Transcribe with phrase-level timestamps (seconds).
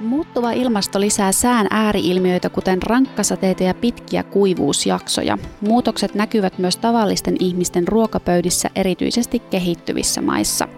[0.00, 5.38] Muuttuva ilmasto lisää sään ääriilmiöitä, kuten rankkasateita ja pitkiä kuivuusjaksoja.
[5.60, 10.68] Muutokset näkyvät myös tavallisten ihmisten ruokapöydissä, erityisesti kehittyvissä maissa.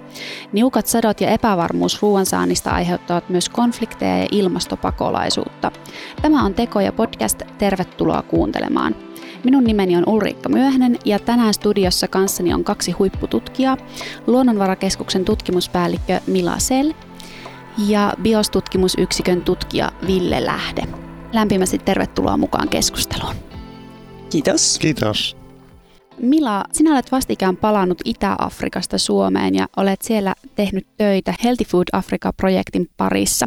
[0.53, 5.72] Niukat sadot ja epävarmuus ruoansaannista aiheuttavat myös konflikteja ja ilmastopakolaisuutta.
[6.22, 7.42] Tämä on Teko ja podcast.
[7.58, 8.96] Tervetuloa kuuntelemaan.
[9.44, 13.76] Minun nimeni on Ulriikka Myöhänen ja tänään studiossa kanssani on kaksi huippututkijaa.
[14.26, 16.92] Luonnonvarakeskuksen tutkimuspäällikkö Mila Sel
[17.87, 20.83] ja biostutkimusyksikön tutkija Ville Lähde.
[21.33, 23.35] Lämpimästi tervetuloa mukaan keskusteluun.
[24.30, 24.79] Kiitos.
[24.79, 25.37] Kiitos.
[26.21, 32.91] Mila, sinä olet vastikään palannut Itä-Afrikasta Suomeen ja olet siellä tehnyt töitä Healthy Food Africa-projektin
[32.97, 33.47] parissa.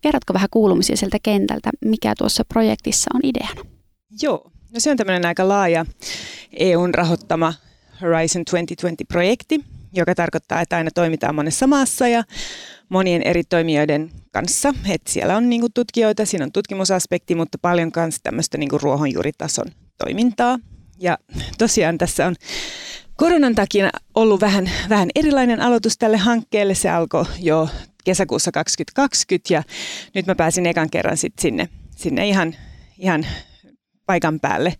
[0.00, 3.60] Kerrotko vähän kuulumisia sieltä kentältä, mikä tuossa projektissa on ideana?
[4.22, 5.86] Joo, no se on tämmöinen aika laaja
[6.52, 7.54] EUn rahoittama
[8.00, 12.24] Horizon 2020-projekti, joka tarkoittaa, että aina toimitaan monessa maassa ja
[12.88, 14.74] monien eri toimijoiden kanssa.
[14.88, 19.66] Et siellä on niinku tutkijoita, siinä on tutkimusaspekti, mutta paljon myös tämmöistä niinku ruohonjuuritason
[20.04, 20.58] toimintaa.
[20.98, 21.18] Ja
[21.58, 22.34] tosiaan tässä on
[23.16, 26.74] koronan takia ollut vähän, vähän erilainen aloitus tälle hankkeelle.
[26.74, 27.68] Se alkoi jo
[28.04, 29.62] kesäkuussa 2020 ja
[30.14, 32.54] nyt mä pääsin ekan kerran sit sinne, sinne ihan,
[32.98, 33.26] ihan
[34.06, 34.74] paikan päälle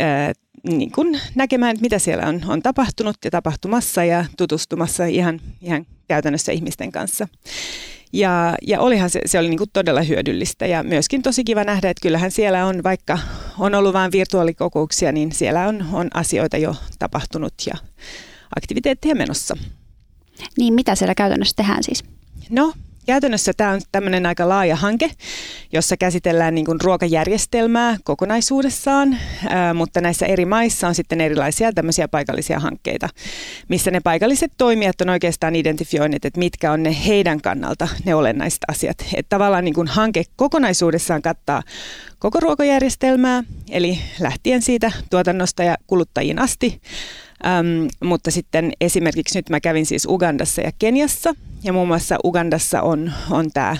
[0.00, 0.32] ää,
[0.68, 5.86] niin kun näkemään, että mitä siellä on, on tapahtunut ja tapahtumassa ja tutustumassa ihan, ihan
[6.08, 7.28] käytännössä ihmisten kanssa.
[8.12, 11.90] Ja, ja olihan se, se oli niin kuin todella hyödyllistä ja myöskin tosi kiva nähdä,
[11.90, 13.18] että kyllähän siellä on, vaikka
[13.58, 17.74] on ollut vain virtuaalikokouksia, niin siellä on, on asioita jo tapahtunut ja
[18.56, 19.56] aktiviteetteja menossa.
[20.58, 22.04] Niin, mitä siellä käytännössä tehdään siis?
[22.50, 22.72] No,
[23.06, 25.10] Käytännössä tämä on tämmöinen aika laaja hanke,
[25.72, 29.18] jossa käsitellään niin kuin ruokajärjestelmää kokonaisuudessaan,
[29.74, 33.08] mutta näissä eri maissa on sitten erilaisia tämmöisiä paikallisia hankkeita,
[33.68, 38.60] missä ne paikalliset toimijat on oikeastaan identifioineet, että mitkä on ne heidän kannalta ne olennaiset
[38.68, 38.96] asiat.
[39.14, 41.62] Että tavallaan niin kuin hanke kokonaisuudessaan kattaa
[42.18, 46.80] koko ruokajärjestelmää, eli lähtien siitä tuotannosta ja kuluttajiin asti,
[47.46, 52.82] Ähm, mutta sitten esimerkiksi nyt mä kävin siis Ugandassa ja Keniassa ja muun muassa Ugandassa
[52.82, 53.76] on, on tämä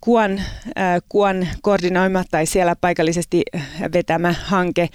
[0.00, 0.38] Kuan,
[0.78, 3.42] äh, Kuan koordinoima tai siellä paikallisesti
[3.92, 4.88] vetämä hanke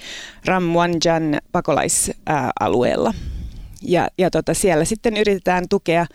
[0.44, 3.14] Ramwanjan pakolaisalueella.
[3.82, 6.06] Ja, ja tota, siellä sitten yritetään tukea,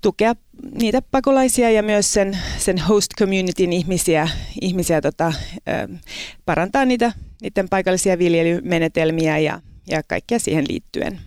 [0.00, 0.34] tukea
[0.80, 4.28] niitä pakolaisia ja myös sen, sen host communityn ihmisiä,
[4.60, 6.00] ihmisiä tota, äh,
[6.44, 7.12] parantaa niitä,
[7.42, 11.20] niiden paikallisia viljelymenetelmiä ja, ja kaikkea siihen liittyen.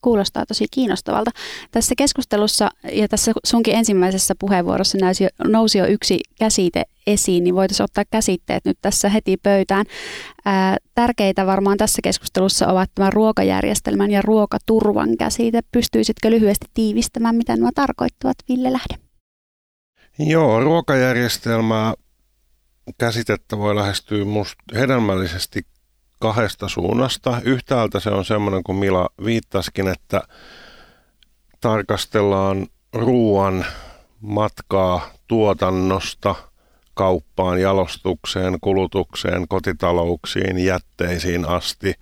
[0.00, 1.30] Kuulostaa tosi kiinnostavalta.
[1.70, 7.84] Tässä keskustelussa ja tässä sunkin ensimmäisessä puheenvuorossa nousi, nousi jo yksi käsite esiin, niin voitaisiin
[7.84, 9.86] ottaa käsitteet nyt tässä heti pöytään.
[10.44, 15.60] Ää, tärkeitä varmaan tässä keskustelussa ovat tämä ruokajärjestelmän ja ruokaturvan käsite.
[15.72, 18.94] Pystyisitkö lyhyesti tiivistämään, mitä nämä tarkoittavat, Ville Lähde?
[20.18, 21.94] Joo, ruokajärjestelmää
[22.98, 25.62] käsitettä voi lähestyä musta hedelmällisesti
[26.22, 27.40] kahdesta suunnasta.
[27.44, 30.22] Yhtäältä se on semmoinen, kun Mila viittaskin, että
[31.60, 33.66] tarkastellaan ruoan
[34.20, 36.34] matkaa tuotannosta
[36.94, 41.94] kauppaan, jalostukseen, kulutukseen, kotitalouksiin, jätteisiin asti.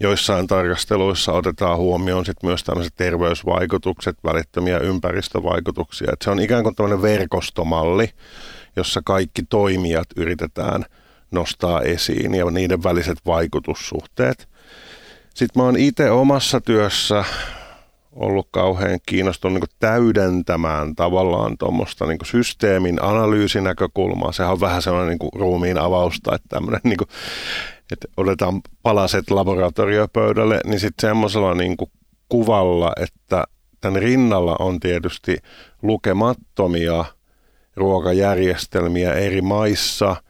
[0.00, 6.10] Joissain tarkasteluissa otetaan huomioon sit myös tämmöiset terveysvaikutukset, välittömiä ympäristövaikutuksia.
[6.12, 8.10] Et se on ikään kuin tämmöinen verkostomalli,
[8.76, 10.84] jossa kaikki toimijat yritetään–
[11.34, 14.48] nostaa esiin ja niiden väliset vaikutussuhteet.
[15.34, 17.24] Sitten mä oon itse omassa työssä
[18.12, 24.32] ollut kauhean kiinnostunut niin täydentämään tavallaan tuommoista niin systeemin analyysinäkökulmaa.
[24.32, 27.08] Sehän on vähän sellainen niin ruumiin avausta, että tämmöinen niin kuin,
[27.92, 31.76] että otetaan palaset laboratoriopöydälle, niin sitten semmoisella niin
[32.28, 33.44] kuvalla, että
[33.80, 35.36] tämän rinnalla on tietysti
[35.82, 37.04] lukemattomia
[37.76, 40.16] ruokajärjestelmiä eri maissa–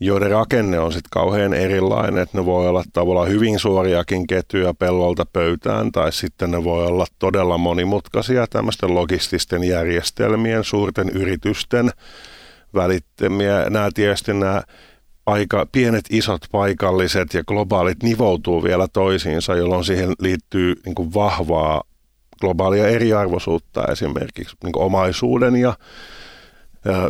[0.00, 5.26] joiden rakenne on sitten kauhean erilainen, että ne voi olla tavallaan hyvin suoriakin ketjuja pellolta
[5.32, 11.90] pöytään, tai sitten ne voi olla todella monimutkaisia tämmöisten logististen järjestelmien, suurten yritysten
[12.74, 13.70] välittämiä.
[13.70, 14.62] Nämä tietysti nämä
[15.26, 21.82] aika pienet, isot, paikalliset ja globaalit nivoutuu vielä toisiinsa, jolloin siihen liittyy niin vahvaa
[22.40, 25.74] globaalia eriarvoisuutta esimerkiksi niin omaisuuden ja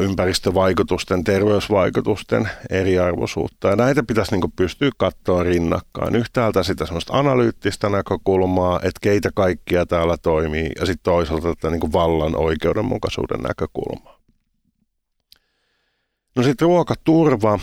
[0.01, 3.69] ympäristövaikutusten, terveysvaikutusten eriarvoisuutta.
[3.69, 6.15] Ja näitä pitäisi niin pystyä katsoa rinnakkain.
[6.17, 11.93] Yhtäältä sitä semmoista analyyttistä näkökulmaa, että keitä kaikkia täällä toimii, ja sitten toisaalta tätä niin
[11.93, 14.21] vallan oikeudenmukaisuuden näkökulmaa.
[16.37, 17.59] No sitten ruokaturva.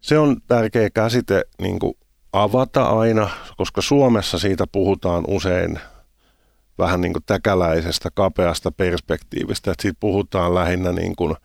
[0.00, 1.78] Se on tärkeä käsite niin
[2.32, 5.78] avata aina, koska Suomessa siitä puhutaan usein
[6.80, 11.36] vähän niin kuin täkäläisestä kapeasta perspektiivistä, että siitä puhutaan lähinnä niin kuin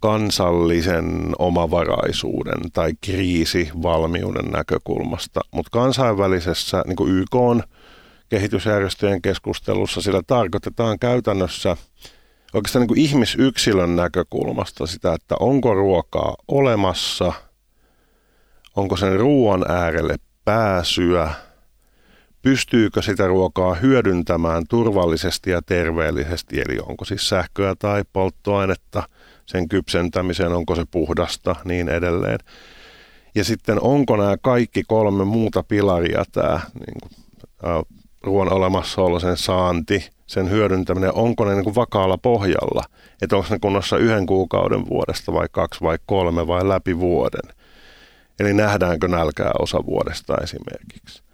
[0.00, 7.62] kansallisen omavaraisuuden tai kriisivalmiuden näkökulmasta, mutta kansainvälisessä niin kuin YK on
[8.28, 11.76] kehitysjärjestöjen keskustelussa sillä tarkoitetaan käytännössä
[12.54, 17.32] oikeastaan niin kuin ihmisyksilön näkökulmasta sitä, että onko ruokaa olemassa,
[18.76, 21.30] onko sen ruoan äärelle pääsyä,
[22.44, 29.02] pystyykö sitä ruokaa hyödyntämään turvallisesti ja terveellisesti, eli onko siis sähköä tai polttoainetta
[29.46, 32.38] sen kypsentämiseen, onko se puhdasta, niin edelleen.
[33.34, 37.12] Ja sitten onko nämä kaikki kolme muuta pilaria, tämä niin kuin,
[38.22, 42.84] ruoan olemassaolo, sen saanti, sen hyödyntäminen, onko ne niin kuin vakaalla pohjalla,
[43.22, 47.54] että onko ne kunnossa yhden kuukauden vuodesta vai kaksi vai kolme vai läpi vuoden.
[48.40, 51.24] Eli nähdäänkö nälkää osa vuodesta esimerkiksi.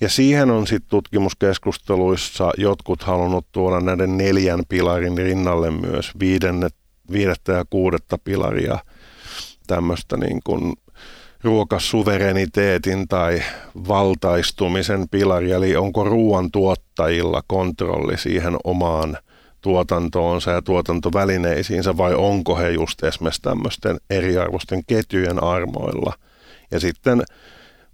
[0.00, 6.74] Ja siihen on sitten tutkimuskeskusteluissa jotkut halunnut tuoda näiden neljän pilarin rinnalle myös viidennet,
[7.12, 8.78] viidettä ja kuudetta pilaria,
[9.66, 10.72] tämmöistä niin kuin
[11.42, 13.42] ruokasuvereniteetin tai
[13.88, 19.18] valtaistumisen pilari, eli onko ruoan tuottajilla kontrolli siihen omaan
[19.60, 26.12] tuotantoonsa ja tuotantovälineisiinsä vai onko he just esimerkiksi tämmöisten eriarvoisten ketjujen armoilla.
[26.70, 27.22] Ja sitten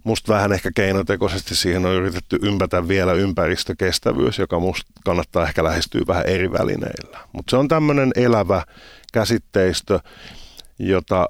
[0.03, 6.01] musta vähän ehkä keinotekoisesti siihen on yritetty ympätä vielä ympäristökestävyys, joka musta kannattaa ehkä lähestyä
[6.07, 7.19] vähän eri välineillä.
[7.33, 8.63] Mutta se on tämmöinen elävä
[9.13, 9.99] käsitteistö,
[10.79, 11.29] jota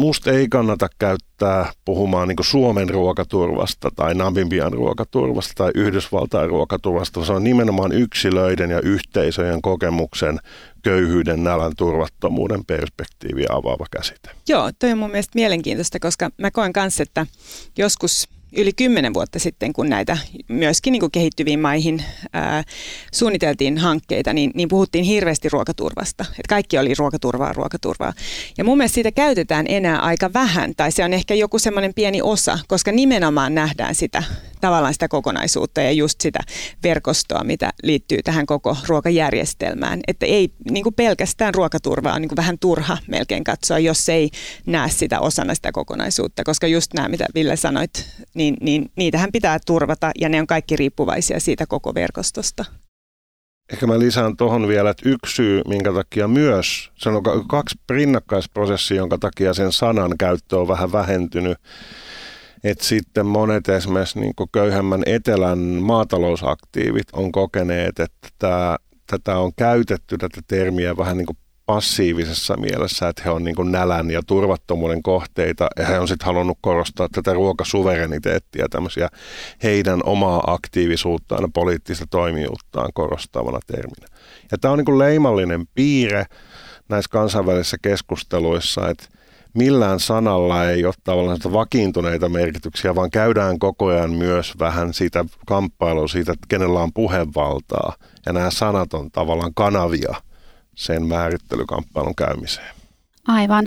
[0.00, 7.24] musta ei kannata käyttää puhumaan niin Suomen ruokaturvasta tai Namibian ruokaturvasta tai Yhdysvaltain ruokaturvasta.
[7.24, 10.38] Se on nimenomaan yksilöiden ja yhteisöjen kokemuksen
[10.82, 14.30] köyhyyden, nälän, turvattomuuden perspektiiviä avaava käsite.
[14.48, 17.26] Joo, toi on mun mielestä mielenkiintoista, koska mä koen kanssa, että
[17.76, 20.18] joskus– yli kymmenen vuotta sitten, kun näitä
[20.48, 22.64] myöskin niin kuin kehittyviin maihin ää,
[23.12, 26.24] suunniteltiin hankkeita, niin, niin puhuttiin hirveästi ruokaturvasta.
[26.30, 28.12] Että kaikki oli ruokaturvaa, ruokaturvaa.
[28.58, 32.22] Ja mun mielestä siitä käytetään enää aika vähän, tai se on ehkä joku semmoinen pieni
[32.22, 34.22] osa, koska nimenomaan nähdään sitä
[34.60, 36.38] tavallaan sitä kokonaisuutta ja just sitä
[36.82, 40.00] verkostoa, mitä liittyy tähän koko ruokajärjestelmään.
[40.06, 44.30] Että ei niin kuin pelkästään ruokaturvaa on niin kuin vähän turha melkein katsoa, jos ei
[44.66, 49.58] näe sitä osana sitä kokonaisuutta, koska just nämä, mitä Ville sanoit, niin, niin niitähän pitää
[49.66, 52.64] turvata ja ne on kaikki riippuvaisia siitä koko verkostosta.
[53.72, 58.96] Ehkä mä lisään tuohon vielä, että yksi syy, minkä takia myös, se on kaksi rinnakkaisprosessia,
[58.96, 61.58] jonka takia sen sanan käyttö on vähän vähentynyt.
[62.64, 68.76] Että sitten monet esimerkiksi niin köyhemmän etelän maatalousaktiivit on kokeneet, että tämä,
[69.06, 71.26] tätä on käytetty, tätä termiä vähän niin
[71.66, 76.58] passiivisessa mielessä, että he on niin nälän ja turvattomuuden kohteita ja he on sitten halunnut
[76.60, 79.08] korostaa tätä ruokasuvereniteettia, tämmöisiä
[79.62, 84.06] heidän omaa aktiivisuuttaan ja poliittista toimijuuttaan korostavana terminä.
[84.52, 86.24] Ja tämä on niin leimallinen piirre
[86.88, 89.04] näissä kansainvälisissä keskusteluissa, että
[89.54, 96.08] millään sanalla ei ole tavallaan vakiintuneita merkityksiä, vaan käydään koko ajan myös vähän siitä kamppailua
[96.08, 97.94] siitä, että kenellä on puhevaltaa.
[98.26, 100.14] Ja nämä sanat on tavallaan kanavia–
[100.80, 102.74] sen määrittelykamppailun käymiseen.
[103.28, 103.66] Aivan.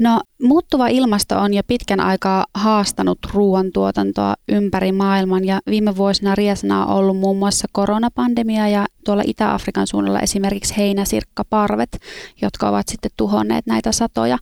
[0.00, 6.86] No muuttuva ilmasto on jo pitkän aikaa haastanut ruoantuotantoa ympäri maailman ja viime vuosina riesana
[6.86, 12.00] on ollut muun muassa koronapandemia ja tuolla Itä-Afrikan suunnalla esimerkiksi heinäsirkkaparvet,
[12.42, 14.38] jotka ovat sitten tuhonneet näitä satoja.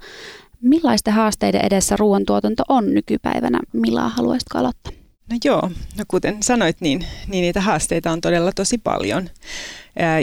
[0.65, 3.61] Millaisten haasteiden edessä ruoantuotanto on nykypäivänä?
[3.73, 4.93] Millä haluaisitko aloittaa?
[5.31, 9.31] No joo, no kuten sanoit, niin, niin niitä haasteita on todella tosi paljon.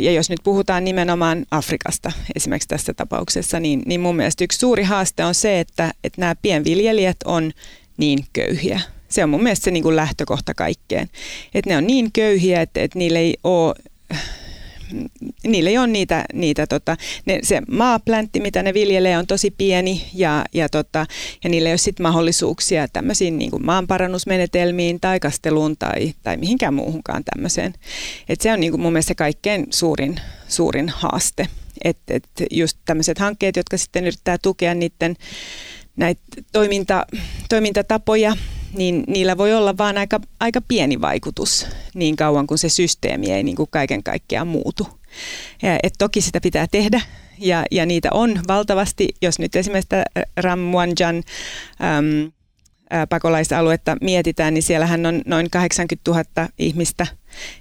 [0.01, 4.83] Ja jos nyt puhutaan nimenomaan Afrikasta esimerkiksi tässä tapauksessa, niin, niin mun mielestä yksi suuri
[4.83, 7.51] haaste on se, että, että nämä pienviljelijät on
[7.97, 8.81] niin köyhiä.
[9.09, 11.09] Se on mun mielestä se niin kuin lähtökohta kaikkeen.
[11.53, 13.75] Että ne on niin köyhiä, että, että niillä ei ole
[15.47, 20.05] niillä ei ole niitä, niitä tota, ne, se maapläntti, mitä ne viljelee, on tosi pieni
[20.13, 21.05] ja, ja, tota,
[21.43, 26.73] ja niillä ei ole sit mahdollisuuksia tämmöisiin niin kuin maanparannusmenetelmiin tai kasteluun tai, tai mihinkään
[26.73, 27.73] muuhunkaan tämmöiseen.
[28.29, 30.15] Et se on niin kuin mun mielestä kaikkein suurin,
[30.47, 31.47] suurin haaste.
[31.83, 35.15] Että et just tämmöiset hankkeet, jotka sitten yrittää tukea niiden
[35.95, 36.21] näitä
[36.51, 37.05] toiminta,
[37.49, 38.35] toimintatapoja
[38.73, 43.43] niin niillä voi olla vaan aika, aika pieni vaikutus niin kauan kuin se systeemi ei
[43.43, 44.87] niin kuin kaiken kaikkiaan muutu.
[45.61, 47.01] Ja, et toki sitä pitää tehdä
[47.37, 49.95] ja, ja niitä on valtavasti, jos nyt esimerkiksi
[50.37, 52.31] Ramwanjan äm,
[53.09, 57.07] pakolaisaluetta mietitään, niin siellähän on noin 80 000 ihmistä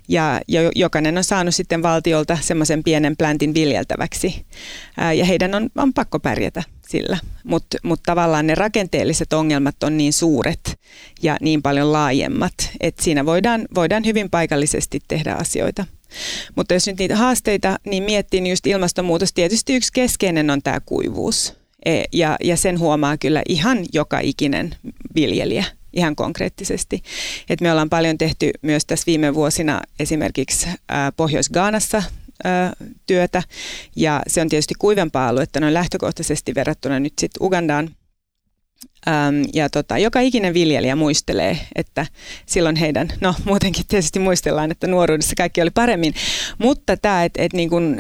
[0.09, 0.41] ja
[0.75, 4.47] jokainen on saanut sitten valtiolta semmoisen pienen pläntin viljeltäväksi.
[5.17, 7.19] Ja heidän on, on pakko pärjätä sillä.
[7.45, 10.79] Mutta mut tavallaan ne rakenteelliset ongelmat on niin suuret
[11.23, 15.87] ja niin paljon laajemmat, että siinä voidaan, voidaan hyvin paikallisesti tehdä asioita.
[16.57, 20.81] Mutta jos nyt niitä haasteita niin miettii, niin just ilmastonmuutos tietysti yksi keskeinen on tämä
[20.81, 21.55] kuivuus.
[21.85, 24.75] E, ja, ja sen huomaa kyllä ihan joka ikinen
[25.15, 27.03] viljelijä ihan konkreettisesti.
[27.51, 30.69] Et me ollaan paljon tehty myös tässä viime vuosina esimerkiksi
[31.17, 32.03] Pohjois-Gaanassa
[33.07, 33.43] työtä
[33.97, 37.91] ja se on tietysti kuivempaa aluetta noin lähtökohtaisesti verrattuna nyt sitten Ugandaan.
[39.55, 42.07] Ja tota, joka ikinen viljelijä muistelee, että
[42.47, 46.15] silloin heidän, no muutenkin tietysti muistellaan, että nuoruudessa kaikki oli paremmin,
[46.59, 47.99] mutta tämä, että et niin kun,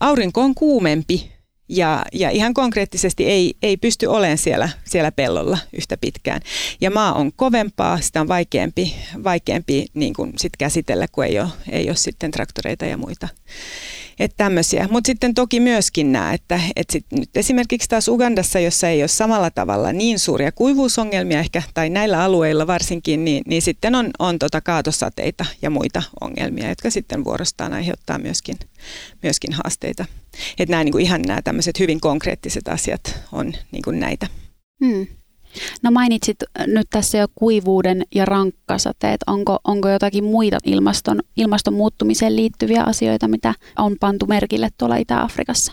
[0.00, 1.32] aurinko on kuumempi
[1.68, 6.40] ja, ja ihan konkreettisesti ei, ei pysty olemaan siellä, siellä pellolla yhtä pitkään.
[6.80, 8.94] Ja maa on kovempaa, sitä on vaikeampi,
[9.24, 13.28] vaikeampi niin kuin sit käsitellä, kun ei ole, ei ole sitten traktoreita ja muita.
[14.18, 14.88] Että tämmöisiä.
[14.90, 19.08] Mutta sitten toki myöskin nämä, että, että sit nyt esimerkiksi taas Ugandassa, jossa ei ole
[19.08, 24.38] samalla tavalla niin suuria kuivuusongelmia ehkä, tai näillä alueilla varsinkin, niin, niin sitten on, on
[24.38, 28.56] tota kaatosateita ja muita ongelmia, jotka sitten vuorostaan aiheuttaa myöskin,
[29.22, 30.04] myöskin haasteita.
[30.58, 34.26] Että nämä niin ihan nämä tämmöiset hyvin konkreettiset asiat on niin näitä.
[34.84, 35.06] Hmm.
[35.82, 36.36] No mainitsit
[36.66, 39.20] nyt tässä jo kuivuuden ja rankkasateet.
[39.26, 45.72] Onko, onko jotakin muita ilmaston, ilmaston muuttumiseen liittyviä asioita, mitä on pantu merkille tuolla Itä-Afrikassa?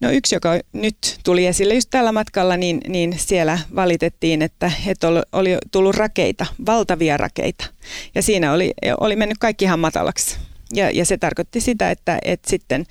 [0.00, 5.08] No yksi, joka nyt tuli esille just tällä matkalla, niin, niin siellä valitettiin, että, että
[5.32, 7.66] oli tullut rakeita, valtavia rakeita.
[8.14, 10.38] Ja siinä oli, oli mennyt kaikki ihan matalaksi.
[10.74, 12.84] Ja, ja se tarkoitti sitä, että, että sitten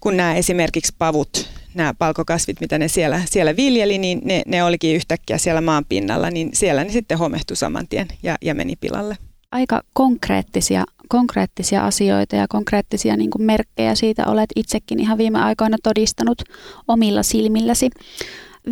[0.00, 4.96] kun nämä esimerkiksi pavut nämä palkokasvit, mitä ne siellä, siellä viljeli, niin ne, ne olikin
[4.96, 9.16] yhtäkkiä siellä maan pinnalla, niin siellä ne sitten homehtui saman tien ja, ja meni pilalle.
[9.52, 15.76] Aika konkreettisia, konkreettisia asioita ja konkreettisia niin kuin merkkejä siitä olet itsekin ihan viime aikoina
[15.82, 16.42] todistanut
[16.88, 17.90] omilla silmilläsi.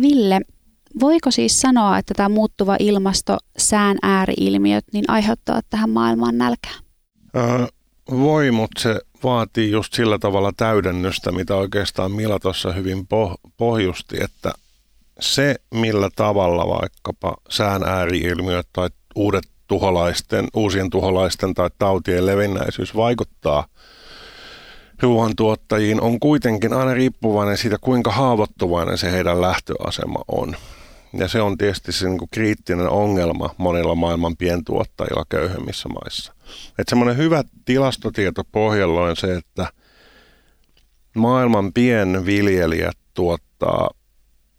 [0.01, 0.39] Ville,
[0.99, 6.73] voiko siis sanoa, että tämä muuttuva ilmasto, sään ääriilmiöt, niin aiheuttaa tähän maailmaan nälkää?
[7.37, 7.67] Äh,
[8.11, 14.17] voi, mutta se vaatii just sillä tavalla täydennystä, mitä oikeastaan Mila tuossa hyvin poh- pohjusti,
[14.23, 14.51] että
[15.19, 23.67] se, millä tavalla vaikkapa sään ääriilmiöt tai uudet tuholaisten, uusien tuholaisten tai tautien levinnäisyys vaikuttaa
[25.01, 30.55] ruoantuottajiin, on kuitenkin aina riippuvainen siitä, kuinka haavoittuvainen se heidän lähtöasema on.
[31.13, 36.33] Ja se on tietysti se niin kriittinen ongelma monilla maailman pientuottajilla köyhemmissä maissa.
[36.69, 39.67] Että semmoinen hyvä tilastotieto pohjalla on se, että
[41.15, 43.89] maailman pienviljelijät tuottaa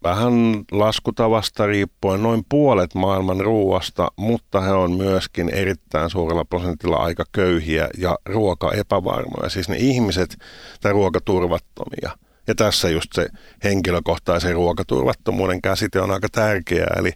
[0.03, 0.33] vähän
[0.73, 7.89] laskutavasta riippuen noin puolet maailman ruoasta, mutta he on myöskin erittäin suurella prosentilla aika köyhiä
[7.99, 9.51] ja ruokaepävarmoja.
[9.51, 10.37] Siis ne ihmiset
[10.81, 12.11] tai ruokaturvattomia.
[12.51, 13.29] Ja tässä just se
[13.65, 16.87] henkilökohtaisen ruokaturvattomuuden käsite on aika tärkeä.
[16.97, 17.13] Eli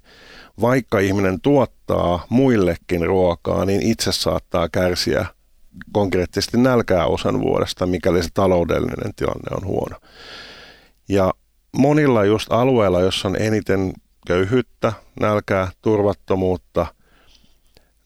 [0.60, 5.26] vaikka ihminen tuottaa muillekin ruokaa, niin itse saattaa kärsiä
[5.92, 9.96] konkreettisesti nälkää osan vuodesta, mikäli se taloudellinen tilanne on huono.
[11.08, 11.32] Ja
[11.76, 13.92] monilla just alueilla, jossa on eniten
[14.26, 16.86] köyhyyttä, nälkää, turvattomuutta,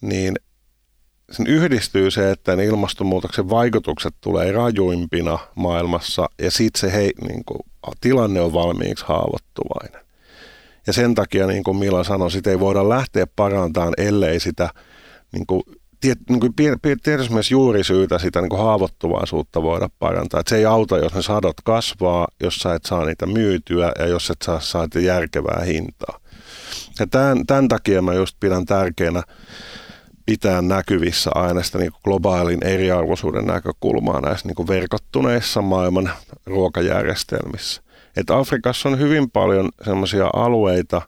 [0.00, 0.34] niin
[1.30, 7.44] sen yhdistyy se, että ne ilmastonmuutoksen vaikutukset tulee rajuimpina maailmassa ja sitten se hei, niin
[7.44, 7.60] kuin,
[8.00, 10.00] tilanne on valmiiksi haavoittuvainen.
[10.86, 14.70] Ja sen takia, niin kuin Mila sanoi, sitä ei voida lähteä parantamaan, ellei sitä
[15.32, 15.62] niin kuin,
[16.00, 16.54] tiet, niin kuin
[17.02, 20.40] tietysti myös juurisyytä sitä niin kuin haavoittuvaisuutta voida parantaa.
[20.40, 24.06] Et se ei auta, jos ne sadot kasvaa, jos sä et saa niitä myytyä ja
[24.06, 26.20] jos et saa, saa järkevää hintaa.
[27.00, 29.22] Ja tämän, tämän takia mä just pidän tärkeänä
[30.28, 36.10] pitää näkyvissä aina sitä niin globaalin eriarvoisuuden näkökulmaa näissä niin verkottuneissa maailman
[36.46, 37.82] ruokajärjestelmissä.
[38.16, 41.02] Et Afrikassa on hyvin paljon sellaisia alueita,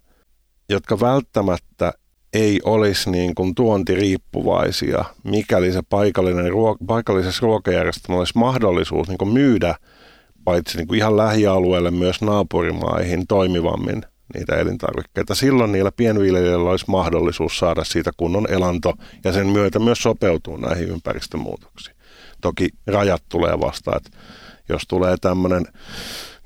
[0.69, 1.93] jotka välttämättä
[2.33, 9.33] ei olisi niin kuin tuontiriippuvaisia, mikäli se paikallinen ruo- paikallisessa ruokajärjestelmässä olisi mahdollisuus niin kuin
[9.33, 9.75] myydä
[10.45, 14.03] paitsi niin kuin ihan lähialueelle myös naapurimaihin toimivammin
[14.35, 15.35] niitä elintarvikkeita.
[15.35, 18.95] Silloin niillä pienviljelijöillä olisi mahdollisuus saada siitä kunnon elanto
[19.25, 21.97] ja sen myötä myös sopeutua näihin ympäristömuutoksiin.
[22.41, 24.19] Toki rajat tulee vastaan, että
[24.69, 25.67] jos tulee tämmöinen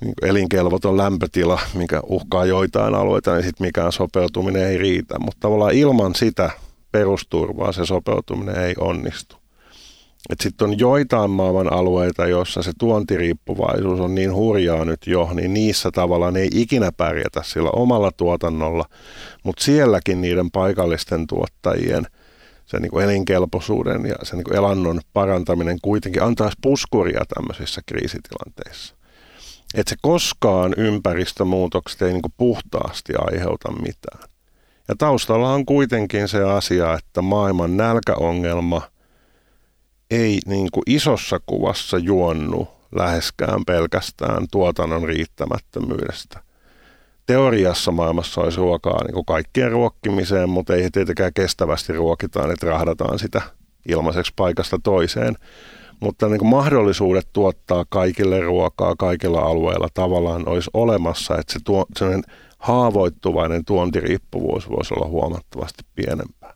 [0.00, 5.18] niin elinkelvoton lämpötila, mikä uhkaa joitain alueita, niin sitten mikään sopeutuminen ei riitä.
[5.18, 6.50] Mutta tavallaan ilman sitä
[6.92, 9.43] perusturvaa se sopeutuminen ei onnistu.
[10.42, 15.90] Sitten on joitain maailman alueita, joissa se tuontiriippuvaisuus on niin hurjaa nyt jo, niin niissä
[15.90, 18.84] tavallaan ei ikinä pärjätä sillä omalla tuotannolla,
[19.42, 22.06] mutta sielläkin niiden paikallisten tuottajien
[22.66, 28.94] sen niin kuin elinkelpoisuuden ja sen niin kuin elannon parantaminen kuitenkin antaisi puskuria tämmöisissä kriisitilanteissa.
[29.74, 34.28] Että se koskaan ympäristömuutokset ei niin kuin puhtaasti aiheuta mitään.
[34.88, 38.82] Ja taustalla on kuitenkin se asia, että maailman nälkäongelma
[40.14, 46.40] ei niin kuin isossa kuvassa juonnu läheskään pelkästään tuotannon riittämättömyydestä.
[47.26, 53.18] Teoriassa maailmassa olisi ruokaa niin kuin kaikkien ruokkimiseen, mutta ei tietenkään kestävästi ruokitaan, että rahdataan
[53.18, 53.42] sitä
[53.88, 55.34] ilmaiseksi paikasta toiseen.
[56.00, 61.86] Mutta niin kuin mahdollisuudet tuottaa kaikille ruokaa kaikilla alueilla tavallaan olisi olemassa, että se tuo,
[62.58, 66.54] haavoittuvainen tuontiriippuvuus voisi olla huomattavasti pienempää.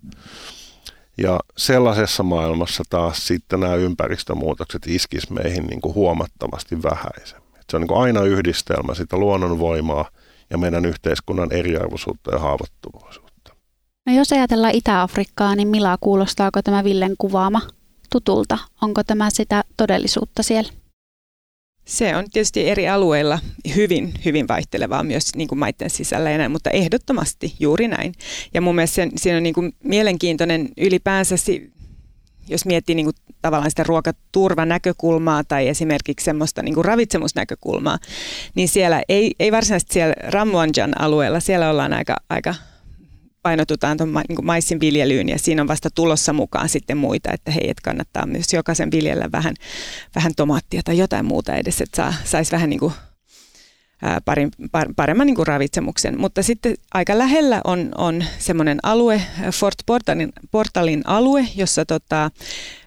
[1.19, 7.49] Ja sellaisessa maailmassa taas sitten nämä ympäristömuutokset iskis meihin niin kuin huomattavasti vähäisemmin.
[7.71, 10.11] Se on niin kuin aina yhdistelmä sitä luonnonvoimaa
[10.51, 13.19] ja meidän yhteiskunnan eriarvoisuutta ja haavoittuvuutta.
[14.07, 17.61] No jos ajatellaan Itä-Afrikkaa, niin Mila, kuulostaako tämä Villen kuvaama
[18.13, 18.59] tutulta?
[18.83, 20.73] Onko tämä sitä todellisuutta siellä?
[21.89, 23.39] Se on tietysti eri alueilla
[23.77, 28.15] hyvin, hyvin vaihtelevaa myös niin kuin maiden sisällä ja näin, mutta ehdottomasti juuri näin.
[28.55, 31.35] Ja mun mielestä sen, siinä on niin kuin mielenkiintoinen ylipäänsä,
[32.49, 37.99] jos miettii niin kuin tavallaan sitä ruokaturvanäkökulmaa tai esimerkiksi semmoista niin kuin ravitsemusnäkökulmaa,
[38.55, 42.55] niin siellä ei, ei varsinaisesti siellä Ramwanjan alueella, siellä ollaan aika, aika
[43.49, 47.71] painotutaan tuon niin maissin viljelyyn ja siinä on vasta tulossa mukaan sitten muita, että hei,
[47.71, 49.55] että kannattaa myös jokaisen viljellä vähän,
[50.15, 52.93] vähän tomaattia tai jotain muuta edes, että saa, saisi vähän niin kuin
[54.25, 54.51] parin,
[54.97, 56.21] paremman niin kuin ravitsemuksen.
[56.21, 62.31] Mutta sitten aika lähellä on, on semmoinen alue, Fort Portalin, Portalin alue, jossa tota,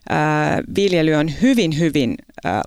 [0.09, 2.61] ää, viljely on hyvin, hyvin ää,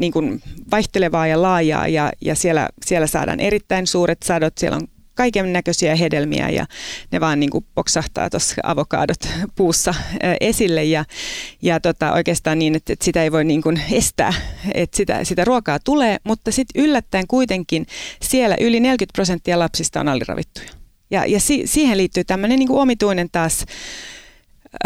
[0.00, 4.58] niin kuin vaihtelevaa ja laajaa ja, ja siellä, siellä saadaan erittäin suuret sadot.
[4.58, 6.66] Siellä on kaiken näköisiä hedelmiä ja
[7.12, 9.94] ne vaan niin kuin poksahtaa tuossa avokadot puussa
[10.40, 11.04] esille ja,
[11.62, 14.34] ja tota, oikeastaan niin, että, että sitä ei voi niin kuin estää,
[14.74, 17.86] että sitä, sitä ruokaa tulee, mutta sitten yllättäen kuitenkin
[18.22, 20.68] siellä yli 40 prosenttia lapsista on aliravittuja.
[21.10, 23.64] Ja, ja si, siihen liittyy tämmöinen niin omituinen taas...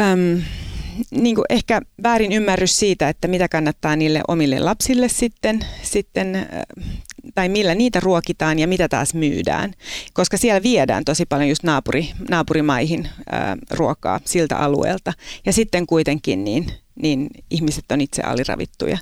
[0.01, 0.43] Äm,
[1.11, 6.47] niin kuin ehkä väärin ymmärrys siitä, että mitä kannattaa niille omille lapsille sitten, sitten
[7.35, 9.73] tai millä niitä ruokitaan ja mitä taas myydään.
[10.13, 15.13] Koska siellä viedään tosi paljon just naapuri, naapurimaihin ää, ruokaa siltä alueelta.
[15.47, 16.67] Ja sitten kuitenkin niin,
[17.03, 18.99] niin ihmiset on itse aliravittuja.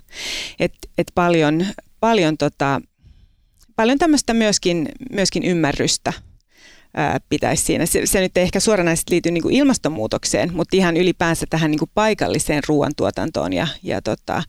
[0.59, 1.67] Et, et paljon,
[2.01, 2.81] paljon, tota,
[3.77, 6.13] paljon tämmöistä myöskin, myöskin ymmärrystä
[7.29, 7.87] pitäisi siinä.
[7.87, 11.79] Se, se nyt ei ehkä suoranaisesti liity niin kuin ilmastonmuutokseen, mutta ihan ylipäänsä tähän niin
[11.79, 14.43] kuin paikalliseen ruoantuotantoon ja, ja tota,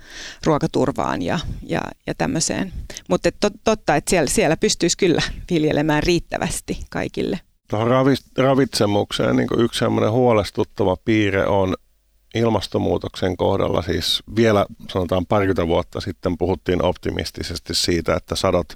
[0.46, 2.74] ruokaturvaan ja, ja, ja tämmöiseen.
[3.10, 7.40] Mutta tot, totta, että siellä, siellä pystyisi kyllä viljelemään riittävästi kaikille.
[7.70, 7.88] Tuohon
[8.38, 11.76] ravitsemukseen niin yksi huolestuttava piirre on
[12.36, 18.74] ilmastonmuutoksen kohdalla siis vielä sanotaan parikymmentä vuotta sitten puhuttiin optimistisesti siitä, että sadot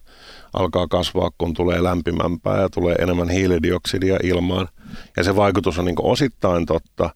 [0.53, 4.67] alkaa kasvaa, kun tulee lämpimämpää ja tulee enemmän hiilidioksidia ilmaan.
[5.17, 7.09] Ja se vaikutus on niin osittain totta,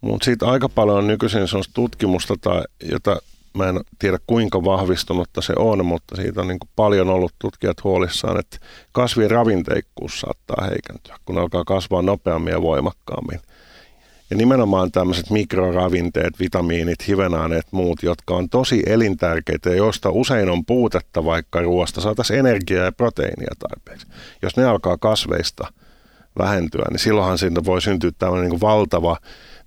[0.00, 3.16] mutta siitä aika paljon on nykyisin sellaista tutkimusta, tai, jota
[3.54, 8.40] mä en tiedä kuinka vahvistunutta se on, mutta siitä on niin paljon ollut tutkijat huolissaan,
[8.40, 8.58] että
[8.92, 13.40] kasvien ravinteikkuus saattaa heikentyä, kun alkaa kasvaa nopeammin ja voimakkaammin.
[14.30, 20.64] Ja nimenomaan tämmöiset mikroravinteet, vitamiinit, hivenaaneet, muut, jotka on tosi elintärkeitä ja joista usein on
[20.64, 24.06] puutetta, vaikka ruoasta saataisiin energiaa ja proteiinia tarpeeksi.
[24.42, 25.72] Jos ne alkaa kasveista
[26.38, 29.16] vähentyä, niin silloinhan siitä voi syntyä tämmöinen niin valtava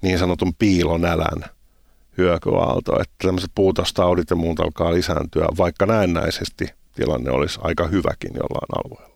[0.02, 1.46] niin sanotun piilonälän
[2.18, 8.86] hyökyaalto, että tämmöiset puutostaudit ja muut alkaa lisääntyä, vaikka näennäisesti tilanne olisi aika hyväkin jollain
[8.86, 9.13] alueella.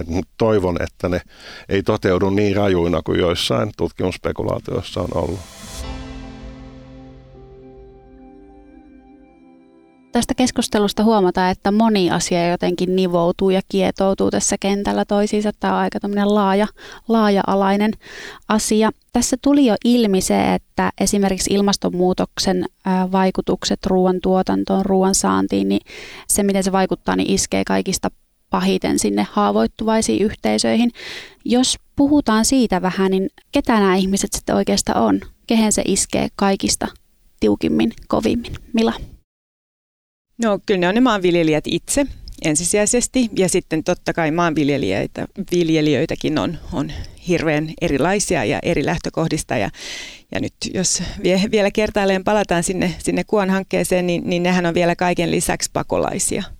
[0.00, 1.20] Et toivon, että ne
[1.68, 5.40] ei toteudu niin rajuina kuin joissain tutkimusspekulaatioissa on ollut.
[10.12, 15.50] Tästä keskustelusta huomataan, että moni asia jotenkin nivoutuu ja kietoutuu tässä kentällä toisiinsa.
[15.60, 16.66] Tämä on aika laaja,
[17.08, 17.92] laaja-alainen
[18.48, 18.90] asia.
[19.12, 22.64] Tässä tuli jo ilmi se, että esimerkiksi ilmastonmuutoksen
[23.12, 25.80] vaikutukset ruoantuotantoon, ruoan saantiin, niin
[26.28, 28.10] se miten se vaikuttaa, niin iskee kaikista
[28.50, 30.90] pahiten sinne haavoittuvaisiin yhteisöihin.
[31.44, 35.20] Jos puhutaan siitä vähän, niin ketä nämä ihmiset sitten oikeastaan on?
[35.46, 36.88] Kehen se iskee kaikista
[37.40, 38.52] tiukimmin, kovimmin?
[38.72, 38.92] Mila?
[40.42, 42.06] No kyllä ne on ne maanviljelijät itse
[42.44, 46.92] ensisijaisesti ja sitten totta kai maanviljelijöitä, viljelijöitäkin on, on
[47.28, 49.70] hirveän erilaisia ja eri lähtökohdista ja,
[50.32, 54.74] ja nyt jos vie, vielä kertaalleen palataan sinne, sinne Kuon hankkeeseen, niin, niin nehän on
[54.74, 56.42] vielä kaiken lisäksi pakolaisia–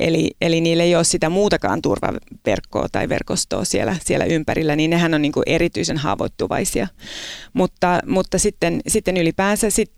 [0.00, 5.14] Eli, eli niillä ei ole sitä muutakaan turvaverkkoa tai verkostoa siellä, siellä ympärillä, niin nehän
[5.14, 6.88] on niin kuin erityisen haavoittuvaisia.
[7.52, 9.92] Mutta, mutta sitten, sitten ylipäänsä sit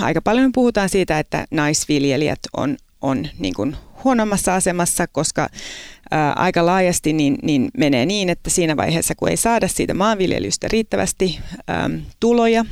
[0.00, 5.48] aika paljon puhutaan siitä, että naisviljelijät on, on niin kuin huonommassa asemassa, koska
[6.10, 10.68] ää, aika laajasti niin, niin menee niin, että siinä vaiheessa, kun ei saada siitä maanviljelystä
[10.70, 12.64] riittävästi ää, tuloja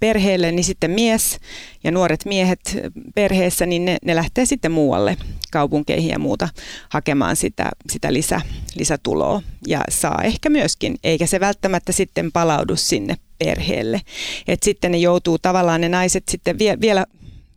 [0.00, 1.38] perheelle, niin sitten mies
[1.84, 2.78] ja nuoret miehet
[3.14, 5.16] perheessä, niin ne, ne lähtee sitten muualle
[5.52, 6.48] kaupunkeihin ja muuta
[6.88, 8.40] hakemaan sitä, sitä lisä,
[8.74, 14.00] lisätuloa ja saa ehkä myöskin, eikä se välttämättä sitten palaudu sinne perheelle.
[14.48, 17.06] Et sitten ne joutuu tavallaan ne naiset sitten vie, vielä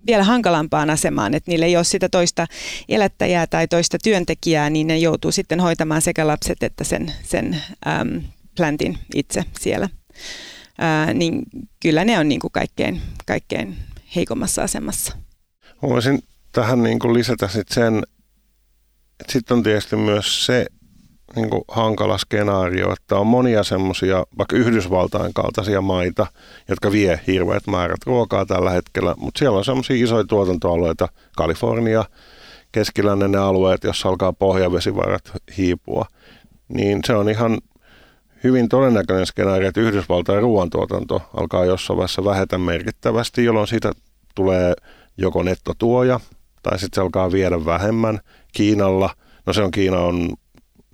[0.08, 2.47] vielä hankalampaan asemaan, että niillä ei ole sitä toista
[2.89, 8.21] elättäjää tai toista työntekijää, niin ne joutuu sitten hoitamaan sekä lapset että sen, sen äm,
[8.58, 9.89] plantin itse siellä.
[10.80, 11.44] Ää, niin
[11.82, 13.78] kyllä ne on niin kuin kaikkein, kaikkein
[14.15, 15.15] heikommassa asemassa.
[15.82, 16.20] Voisin
[16.52, 18.04] tähän niin kuin lisätä sit sen,
[19.20, 20.65] että sitten on tietysti myös se
[21.36, 26.28] niin kuin hankala skenaario, että on monia semmoisia, vaikka Yhdysvaltain kaltaisia maita,
[26.70, 32.06] jotka vie hirveät määrät ruokaa tällä hetkellä, mutta siellä on semmoisia isoja tuotantoalueita, Kalifornia,
[32.72, 36.06] keskilännen ne alueet, jossa alkaa pohjavesivarat hiipua,
[36.68, 37.58] niin se on ihan
[38.43, 43.91] hyvin todennäköinen skenaario, että Yhdysvaltain ruoantuotanto alkaa jossain vaiheessa vähetä merkittävästi, jolloin siitä
[44.36, 44.73] tulee
[45.17, 46.19] joko nettotuoja
[46.63, 48.19] tai sitten se alkaa viedä vähemmän.
[48.54, 49.10] Kiinalla,
[49.45, 50.30] no se on Kiina on,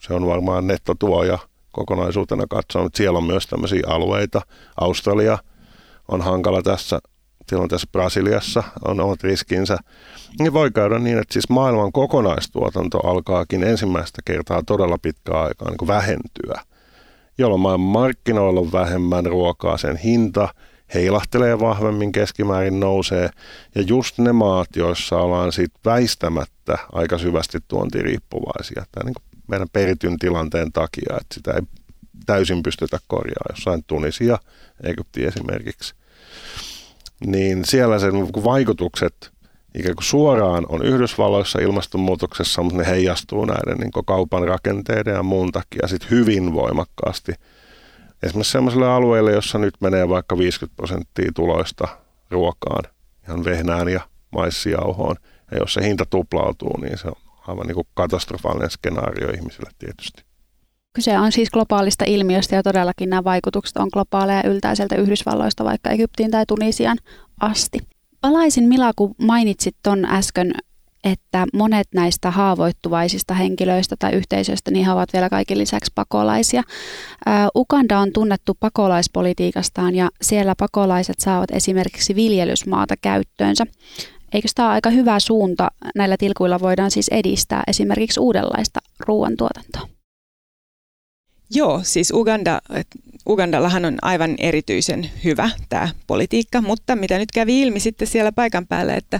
[0.01, 1.39] se on varmaan nettotuoja
[1.71, 4.41] kokonaisuutena katsoen, mutta siellä on myös tämmöisiä alueita.
[4.81, 5.38] Australia
[6.08, 6.99] on hankala tässä
[7.47, 9.77] tilanteessa Brasiliassa on omat riskinsä,
[10.39, 15.88] niin voi käydä niin, että siis maailman kokonaistuotanto alkaakin ensimmäistä kertaa todella pitkää aikaa niin
[15.88, 16.62] vähentyä
[17.38, 20.50] jolloin maailman markkinoilla on vähemmän ruokaa, sen hinta
[20.93, 23.30] heilahtelee vahvemmin, keskimäärin nousee.
[23.76, 29.15] Ja just ne maat, joissa ollaan sit väistämättä aika syvästi tuontiriippuvaisia, tämä niin
[29.48, 31.62] meidän perityn tilanteen takia, että sitä ei
[32.26, 34.39] täysin pystytä korjaamaan, jossain Tunisia,
[34.84, 35.95] Egypti esimerkiksi,
[37.26, 39.35] niin siellä sen vaikutukset
[39.79, 45.51] ikään kuin suoraan on Yhdysvalloissa ilmastonmuutoksessa, mutta ne heijastuu näiden niin kaupan rakenteiden ja muun
[45.51, 47.33] takia sit hyvin voimakkaasti.
[48.23, 51.88] Esimerkiksi sellaisille alueille, jossa nyt menee vaikka 50 prosenttia tuloista
[52.31, 52.83] ruokaan,
[53.27, 55.15] ihan vehnään ja maissijauhoon,
[55.51, 57.15] ja jos se hinta tuplautuu, niin se on
[57.47, 60.23] aivan niin kuin katastrofaalinen skenaario ihmisille tietysti.
[60.93, 66.31] Kyse on siis globaalista ilmiöstä ja todellakin nämä vaikutukset on globaaleja yltäiseltä Yhdysvalloista vaikka Egyptiin
[66.31, 66.97] tai Tunisian
[67.39, 67.94] asti.
[68.25, 70.53] Palaisin Mila, kun mainitsit ton äsken,
[71.03, 76.63] että monet näistä haavoittuvaisista henkilöistä tai yhteisöistä, niin he ovat vielä kaiken lisäksi pakolaisia.
[77.55, 83.65] Uganda on tunnettu pakolaispolitiikastaan ja siellä pakolaiset saavat esimerkiksi viljelysmaata käyttöönsä.
[84.33, 85.67] Eikö tämä ole aika hyvä suunta?
[85.95, 89.94] Näillä tilkuilla voidaan siis edistää esimerkiksi uudenlaista ruoantuotantoa.
[91.55, 92.61] Joo, siis Uganda,
[93.29, 98.67] Ugandallahan on aivan erityisen hyvä tämä politiikka, mutta mitä nyt kävi ilmi sitten siellä paikan
[98.67, 99.19] päällä, että,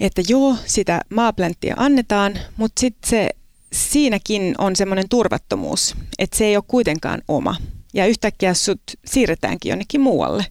[0.00, 3.30] että joo, sitä maaplanttia annetaan, mutta sitten se
[3.72, 7.56] siinäkin on semmoinen turvattomuus, että se ei ole kuitenkaan oma.
[7.98, 10.44] Ja yhtäkkiä sut siirretäänkin jonnekin muualle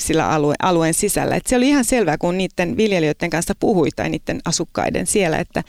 [0.00, 1.36] sillä alue, alueen sisällä.
[1.36, 5.62] Et se oli ihan selvää, kun niiden viljelijöiden kanssa puhui tai niiden asukkaiden siellä, että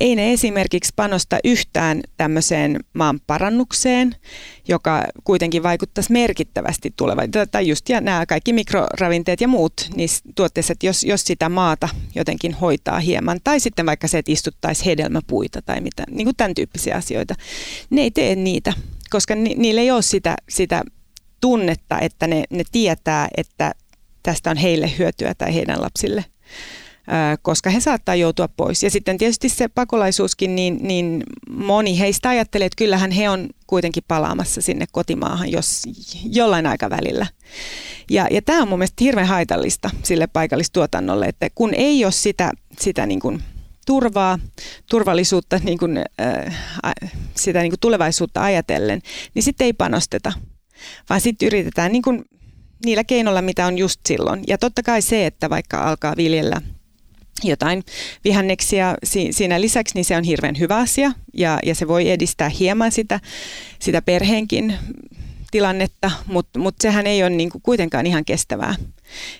[0.00, 4.16] ei ne esimerkiksi panosta yhtään tämmöiseen maan parannukseen,
[4.68, 7.48] joka kuitenkin vaikuttaisi merkittävästi tulevaisuuteen.
[7.50, 11.88] Tai just ja nämä kaikki mikroravinteet ja muut niissä tuotteissa, että jos, jos sitä maata
[12.14, 16.54] jotenkin hoitaa hieman, tai sitten vaikka se, että istuttaisiin hedelmäpuita tai mitä, niin kuin tämän
[16.54, 17.34] tyyppisiä asioita,
[17.90, 18.72] ne ei tee niitä,
[19.12, 20.82] koska ni, niillä ei ole sitä, sitä
[21.40, 23.72] tunnetta, että ne, ne tietää, että
[24.22, 26.24] tästä on heille hyötyä tai heidän lapsille,
[27.42, 28.82] koska he saattaa joutua pois.
[28.82, 34.02] Ja sitten tietysti se pakolaisuuskin, niin, niin moni heistä ajattelee, että kyllähän he on kuitenkin
[34.08, 35.82] palaamassa sinne kotimaahan jos,
[36.24, 37.26] jollain aikavälillä.
[38.10, 42.50] Ja, ja tämä on mun mielestä hirveän haitallista sille paikallistuotannolle, että kun ei ole sitä,
[42.80, 43.42] sitä niin kuin
[43.86, 44.38] turvaa,
[44.90, 46.54] turvallisuutta, niin kuin, äh,
[47.36, 49.02] sitä niin kuin tulevaisuutta ajatellen,
[49.34, 50.32] niin sitten ei panosteta
[51.08, 52.24] vaan sitten yritetään niin kuin
[52.84, 54.44] niillä keinoilla, mitä on just silloin.
[54.46, 56.60] Ja totta kai se, että vaikka alkaa viljellä
[57.44, 57.82] jotain
[58.24, 58.94] vihanneksia
[59.30, 63.20] siinä lisäksi, niin se on hirveän hyvä asia ja, ja se voi edistää hieman sitä,
[63.78, 64.78] sitä perheenkin
[65.50, 68.74] tilannetta, mutta mut sehän ei ole niinku kuitenkaan ihan kestävää.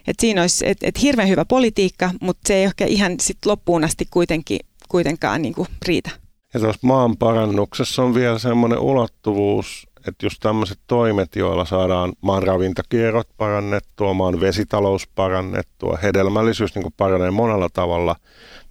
[0.07, 3.85] Et siinä olisi et, et hirveän hyvä politiikka, mutta se ei ehkä ihan sit loppuun
[3.85, 6.11] asti kuitenkin, kuitenkaan niinku riitä.
[6.55, 12.43] Ja tuossa maan parannuksessa on vielä semmoinen ulottuvuus, että just tämmöiset toimet, joilla saadaan maan
[12.43, 18.17] ravintakierrot parannettua, maan vesitalous parannettua, hedelmällisyys niin paranee monella tavalla,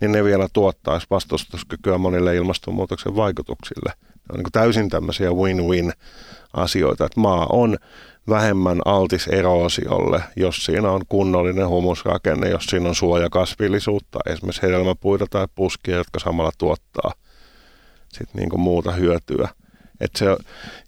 [0.02, 3.94] niin ne vielä tuottaisi vastustuskykyä monille ilmastonmuutoksen vaikutuksille.
[4.32, 5.94] on niin täysin tämmöisiä win-win
[6.54, 7.78] asioita, että maa on
[8.30, 15.48] vähemmän altis eroosiolle, jos siinä on kunnollinen humusrakenne, jos siinä on suojakasvillisuutta, esimerkiksi hedelmäpuita tai
[15.56, 17.12] puskia, jotka samalla tuottaa
[18.14, 19.50] sit niin kuin muuta hyötyä.
[20.00, 20.26] Et se,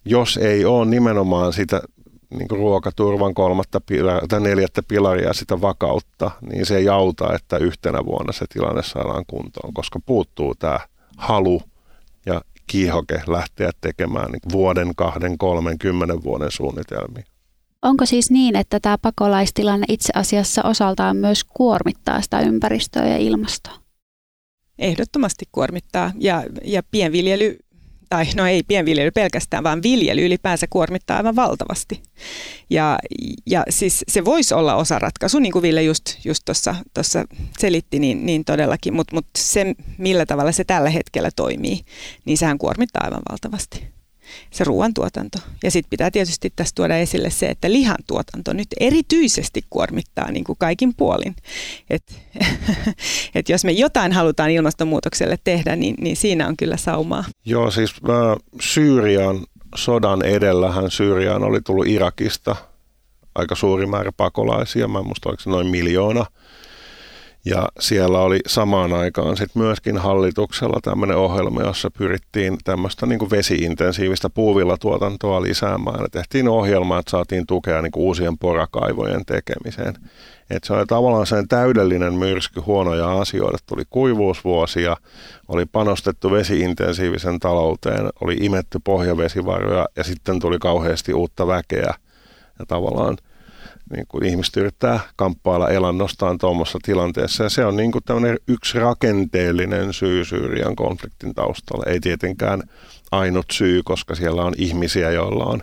[0.06, 1.82] jos ei ole nimenomaan sitä
[2.30, 7.58] niin kuin ruokaturvan kolmatta pilaria, tai neljättä pilaria sitä vakautta, niin se ei auta, että
[7.58, 10.80] yhtenä vuonna se tilanne saadaan kuntoon, koska puuttuu tämä
[11.18, 11.62] halu
[12.68, 17.24] kiihoke lähteä tekemään niin vuoden, kahden, kolmen, kymmenen vuoden suunnitelmia.
[17.82, 23.74] Onko siis niin, että tämä pakolaistilanne itse asiassa osaltaan myös kuormittaa sitä ympäristöä ja ilmastoa?
[24.80, 27.58] Ehdottomasti kuormittaa ja, ja pienviljely
[28.14, 32.04] tai no ei pienviljely pelkästään, vaan viljely ylipäänsä kuormittaa aivan valtavasti.
[32.70, 33.00] Ja,
[33.46, 36.44] ja siis se voisi olla osa ratkaisu, niin kuin Ville just, just
[36.94, 37.26] tuossa
[37.60, 39.66] selitti, niin, niin todellakin, mutta mut se
[39.98, 41.80] millä tavalla se tällä hetkellä toimii,
[42.26, 43.88] niin sehän kuormittaa aivan valtavasti
[44.52, 45.40] se ruoantuotanto.
[45.64, 50.58] Ja sitten pitää tietysti tässä tuoda esille se, että lihantuotanto nyt erityisesti kuormittaa niin kuin
[50.60, 51.36] kaikin puolin.
[51.90, 52.04] Et,
[53.36, 57.24] et jos me jotain halutaan ilmastonmuutokselle tehdä, niin, niin siinä on kyllä saumaa.
[57.46, 62.56] Joo, siis äh, Syyrian sodan edellähän Syyriaan oli tullut Irakista
[63.36, 66.26] aika suuri määrä pakolaisia, mä en muista oliko se noin miljoona–
[67.46, 74.30] ja siellä oli samaan aikaan sitten myöskin hallituksella tämmöinen ohjelma, jossa pyrittiin tämmöistä niin vesiintensiivistä
[74.30, 76.02] puuvillatuotantoa lisäämään.
[76.02, 79.94] Ja tehtiin ohjelma, että saatiin tukea niin uusien porakaivojen tekemiseen.
[80.50, 83.58] Et se oli tavallaan sen täydellinen myrsky huonoja asioita.
[83.66, 84.98] Tuli kuivuusvuosia,
[85.48, 91.94] oli panostettu vesiintensiivisen talouteen, oli imetty pohjavesivaroja ja sitten tuli kauheasti uutta väkeä.
[92.60, 93.18] Ja tavallaan–
[93.94, 97.44] niin kuin ihmiset yrittää kamppailla elannostaan tuommoisessa tilanteessa.
[97.44, 101.84] Ja se on niin kuin tämmöinen yksi rakenteellinen syy Syyrian konfliktin taustalla.
[101.88, 102.64] Ei tietenkään
[103.12, 105.62] ainut syy, koska siellä on ihmisiä, joilla on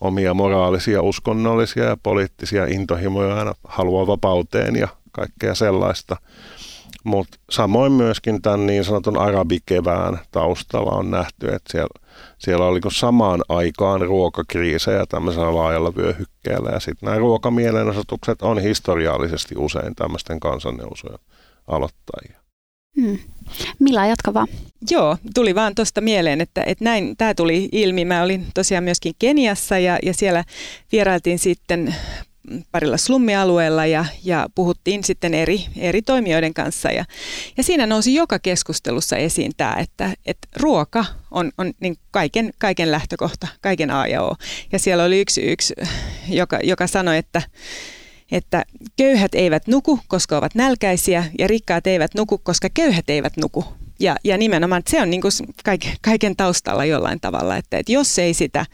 [0.00, 6.16] omia moraalisia, uskonnollisia ja poliittisia intohimoja ja halua vapauteen ja kaikkea sellaista.
[7.04, 12.01] Mutta samoin myöskin tämän niin sanotun arabikevään taustalla on nähty, että siellä
[12.38, 16.70] siellä oli samaan aikaan ruokakriisejä tämmöisellä laajalla vyöhykkeellä.
[16.70, 21.18] Ja sitten nämä ruokamielenosoitukset on historiallisesti usein tämmöisten kansanneusojen
[21.66, 22.42] aloittajia.
[23.00, 23.18] Hmm.
[23.78, 24.48] Millä jatka vaan.
[24.90, 28.04] Joo, tuli vaan tuosta mieleen, että, että näin tämä tuli ilmi.
[28.04, 30.44] Mä olin tosiaan myöskin Keniassa ja, ja siellä
[30.92, 31.94] vierailtiin sitten
[32.72, 36.90] parilla slummialueella ja, ja puhuttiin sitten eri, eri toimijoiden kanssa.
[36.90, 37.04] Ja,
[37.56, 42.90] ja siinä nousi joka keskustelussa esiin tämä, että, että ruoka on, on niin kaiken, kaiken
[42.90, 44.36] lähtökohta, kaiken A ja O.
[44.72, 45.74] Ja siellä oli yksi, yksi
[46.28, 47.42] joka, joka sanoi, että,
[48.32, 48.64] että
[48.96, 53.64] köyhät eivät nuku, koska ovat nälkäisiä, ja rikkaat eivät nuku, koska köyhät eivät nuku.
[54.00, 55.32] Ja, ja nimenomaan se on niin kuin
[55.64, 58.66] kaiken, kaiken taustalla jollain tavalla, että, että jos ei sitä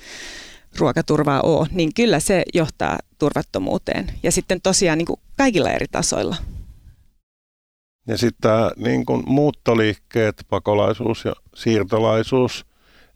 [0.79, 4.11] ruokaturvaa ole, niin kyllä se johtaa turvattomuuteen.
[4.23, 6.37] Ja sitten tosiaan niin kuin kaikilla eri tasoilla.
[8.07, 12.67] Ja sitten niin kuin muuttoliikkeet, pakolaisuus ja siirtolaisuus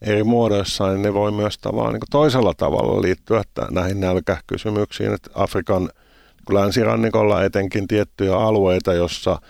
[0.02, 5.14] eri muodoissa, niin ne voi myös tavallaan niin toisella tavalla liittyä näihin nälkäkysymyksiin.
[5.14, 5.90] Että Afrikan
[6.50, 9.40] länsirannikolla etenkin tiettyjä alueita, jossa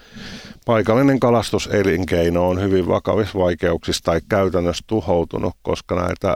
[0.67, 6.35] paikallinen kalastuselinkeino on hyvin vakavissa vaikeuksissa tai käytännössä tuhoutunut, koska näitä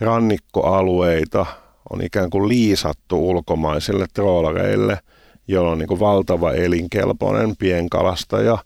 [0.00, 1.46] rannikkoalueita
[1.90, 4.98] on ikään kuin liisattu ulkomaisille troolareille,
[5.48, 8.58] joilla on niin kuin valtava elinkelpoinen pienkalastaja.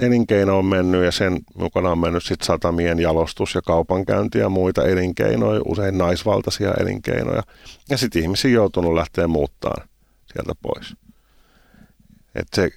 [0.00, 4.84] Elinkeino on mennyt ja sen mukana on mennyt sit satamien jalostus ja kaupankäynti ja muita
[4.84, 7.42] elinkeinoja, usein naisvaltaisia elinkeinoja.
[7.90, 9.88] Ja sitten ihmisiä joutunut lähteä muuttaan
[10.32, 10.94] sieltä pois.
[12.34, 12.70] Et se,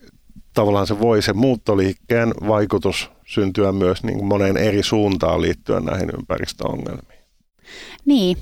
[0.53, 6.09] tavallaan se voi se muuttoliikkeen vaikutus syntyä myös niin kuin moneen eri suuntaan liittyen näihin
[6.19, 7.10] ympäristöongelmiin.
[8.05, 8.37] Niin,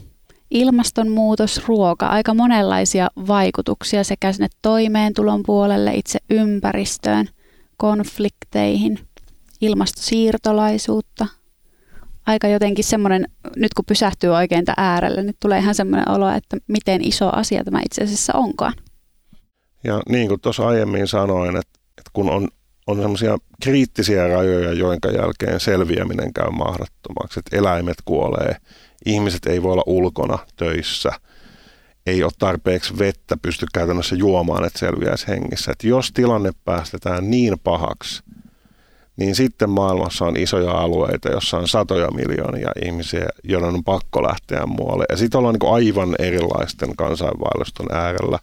[0.52, 7.30] ilmastonmuutos, ruoka, aika monenlaisia vaikutuksia sekä sinne toimeentulon puolelle, itse ympäristöön,
[7.78, 9.00] konflikteihin,
[9.62, 11.28] ilmastosiirtolaisuutta.
[12.26, 16.58] Aika jotenkin semmoinen, nyt kun pysähtyy oikein tämän äärelle, nyt tulee ihan semmoinen olo, että
[16.68, 18.74] miten iso asia tämä itse asiassa onkaan.
[19.84, 22.48] Ja niin kuin tuossa aiemmin sanoin, että, että kun on,
[22.88, 28.56] on semmoisia kriittisiä rajoja, joiden jälkeen selviäminen käy mahdottomaksi, että eläimet kuolee–
[29.06, 31.12] ihmiset ei voi olla ulkona töissä,
[32.06, 35.72] ei ole tarpeeksi vettä pysty käytännössä juomaan, että selviäisi hengissä.
[35.72, 38.24] Että jos tilanne päästetään niin pahaksi,
[39.18, 44.66] niin sitten maailmassa on isoja alueita, jossa on satoja miljoonia ihmisiä, joiden on pakko lähteä
[44.66, 45.06] muualle.
[45.10, 48.40] Ja sitten ollaan niin aivan erilaisten kansainvaellusten äärellä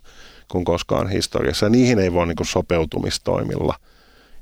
[0.49, 1.66] kuin koskaan historiassa.
[1.66, 3.75] Ja niihin ei voi niin sopeutumistoimilla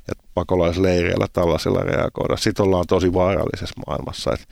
[0.09, 2.37] ja pakolaisleireillä tällaisilla reagoida.
[2.37, 4.33] Sitten ollaan tosi vaarallisessa maailmassa.
[4.33, 4.47] Että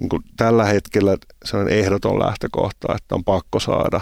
[0.00, 4.00] niin kuin tällä hetkellä se on ehdoton lähtökohta, että on pakko saada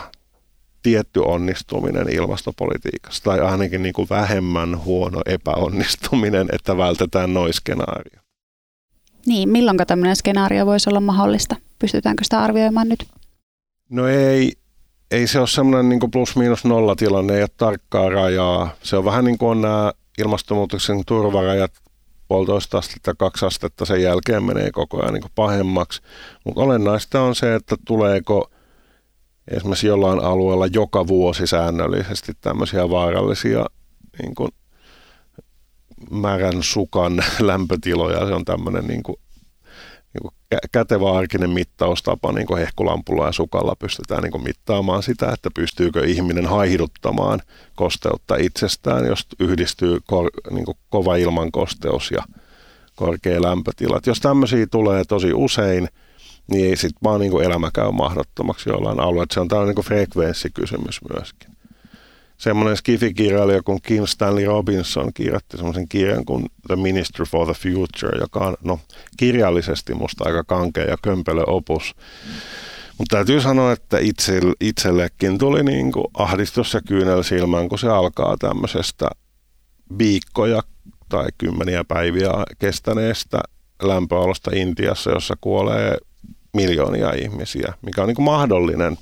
[0.82, 8.20] tietty onnistuminen ilmastopolitiikassa tai ainakin niin kuin vähemmän huono epäonnistuminen, että vältetään noin skenaario.
[9.26, 11.56] Niin, milloin tämmöinen skenaario voisi olla mahdollista?
[11.78, 13.06] Pystytäänkö sitä arvioimaan nyt?
[13.90, 14.52] No ei,
[15.10, 18.70] ei se ole semmoinen niin plus-miinus nolla tilanne, ei ole tarkkaa rajaa.
[18.82, 21.72] Se on vähän niin kuin on nämä ilmastonmuutoksen turvarajat,
[22.34, 26.02] puolitoista astetta, kaksi astetta sen jälkeen menee koko ajan niin pahemmaksi.
[26.44, 28.50] Mutta olennaista on se, että tuleeko
[29.48, 33.66] esimerkiksi jollain alueella joka vuosi säännöllisesti tämmöisiä vaarallisia
[34.22, 34.50] niin kuin
[36.10, 38.26] märän sukan lämpötiloja.
[38.26, 39.16] Se on tämmöinen niin kuin,
[40.72, 46.06] kätevä arkinen mittaustapa, niin kuin hehkulampulla ja sukalla pystytään niin kuin mittaamaan sitä, että pystyykö
[46.06, 47.40] ihminen haihduttamaan
[47.74, 52.22] kosteutta itsestään, jos yhdistyy kor, niin kuin kova ilman kosteus ja
[52.96, 54.00] korkea lämpötila.
[54.06, 55.88] Jos tämmöisiä tulee tosi usein,
[56.50, 59.26] niin ei sitten vaan niin kuin elämä käy mahdottomaksi jollain alueella.
[59.34, 61.53] Se on tällainen niin frekvenssikysymys myöskin
[62.44, 68.18] semmoinen skifikirjailija kuin Kim Stanley Robinson kirjoitti semmoisen kirjan kuin The Minister for the Future,
[68.20, 68.80] joka on no,
[69.16, 71.94] kirjallisesti musta aika kankea ja kömpelö opus.
[72.98, 77.88] Mutta täytyy sanoa, että itse, itsellekin tuli niin kuin ahdistus ja kyynel silmään, kun se
[77.88, 79.10] alkaa tämmöisestä
[79.98, 80.62] viikkoja
[81.08, 83.38] tai kymmeniä päiviä kestäneestä
[83.82, 85.96] lämpöalosta Intiassa, jossa kuolee
[86.54, 88.98] miljoonia ihmisiä, mikä on niin kuin mahdollinen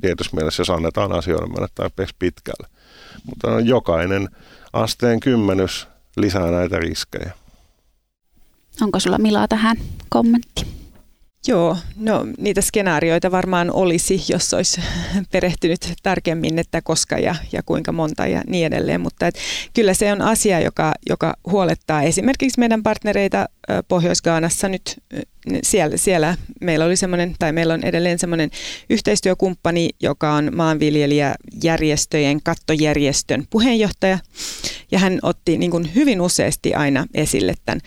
[0.00, 2.75] tietysti mielessä, jos annetaan asioiden mennä tarpeeksi pitkälle.
[3.26, 4.28] Mutta jokainen
[4.72, 7.32] asteen kymmenys lisää näitä riskejä.
[8.80, 9.76] Onko sulla Mila tähän
[10.08, 10.75] kommentti?
[11.48, 14.80] Joo, no niitä skenaarioita varmaan olisi, jos olisi
[15.32, 19.00] perehtynyt tarkemmin, että koska ja, ja kuinka monta ja niin edelleen.
[19.00, 19.38] Mutta et,
[19.74, 23.48] kyllä se on asia, joka, joka huolettaa esimerkiksi meidän partnereita
[23.88, 24.96] Pohjois-Gaanassa nyt.
[25.62, 28.50] Siellä, siellä meillä oli semmoinen, tai meillä on edelleen semmoinen
[28.90, 34.18] yhteistyökumppani, joka on maanviljelijäjärjestöjen kattojärjestön puheenjohtaja.
[34.90, 37.80] Ja hän otti niin kuin hyvin useasti aina esille tämän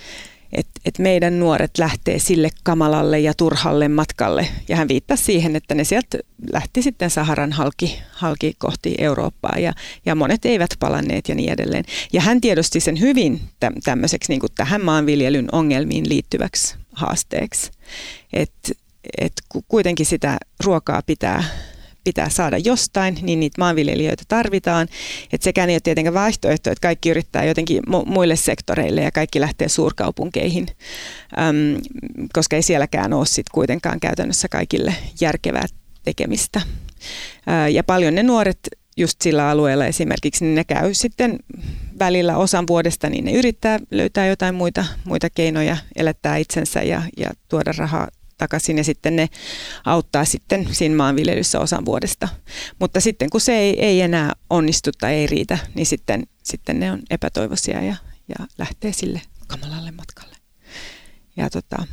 [0.52, 4.48] että et meidän nuoret lähtee sille kamalalle ja turhalle matkalle.
[4.70, 6.18] Ja hän viittasi siihen, että ne sieltä
[6.54, 9.74] lähti sitten Saharan halki, halki kohti Eurooppaa ja,
[10.06, 11.84] ja monet eivät palanneet ja niin edelleen.
[12.14, 13.42] Ja hän tiedosti sen hyvin
[13.84, 17.72] tämmöiseksi niin kuin tähän maanviljelyn ongelmiin liittyväksi haasteeksi.
[18.34, 18.72] Että
[19.18, 19.34] et
[19.68, 21.44] kuitenkin sitä ruokaa pitää
[22.10, 24.88] pitää saada jostain, niin niitä maanviljelijöitä tarvitaan.
[25.34, 29.40] Et sekään ei ole tietenkään vaihtoehto, että kaikki yrittää jotenkin mu- muille sektoreille ja kaikki
[29.40, 30.68] lähtee suurkaupunkeihin,
[31.40, 31.82] äm,
[32.34, 35.66] koska ei sielläkään ole sit kuitenkaan käytännössä kaikille järkevää
[36.04, 36.62] tekemistä.
[37.48, 38.60] Ää, ja paljon ne nuoret
[38.98, 41.40] just sillä alueella esimerkiksi, niin ne käy sitten
[42.00, 47.30] välillä osan vuodesta, niin ne yrittää löytää jotain muita, muita keinoja elättää itsensä ja, ja
[47.50, 48.08] tuoda rahaa
[48.40, 49.30] takaisin ja sitten ne
[49.86, 52.28] auttaa sitten siinä maanviljelyssä osan vuodesta.
[52.80, 56.92] Mutta sitten kun se ei, ei enää onnistu tai ei riitä, niin sitten, sitten ne
[56.92, 57.96] on epätoivoisia ja,
[58.40, 60.36] ja lähtee sille kamalalle matkalle.
[61.38, 61.84] Ja, tota...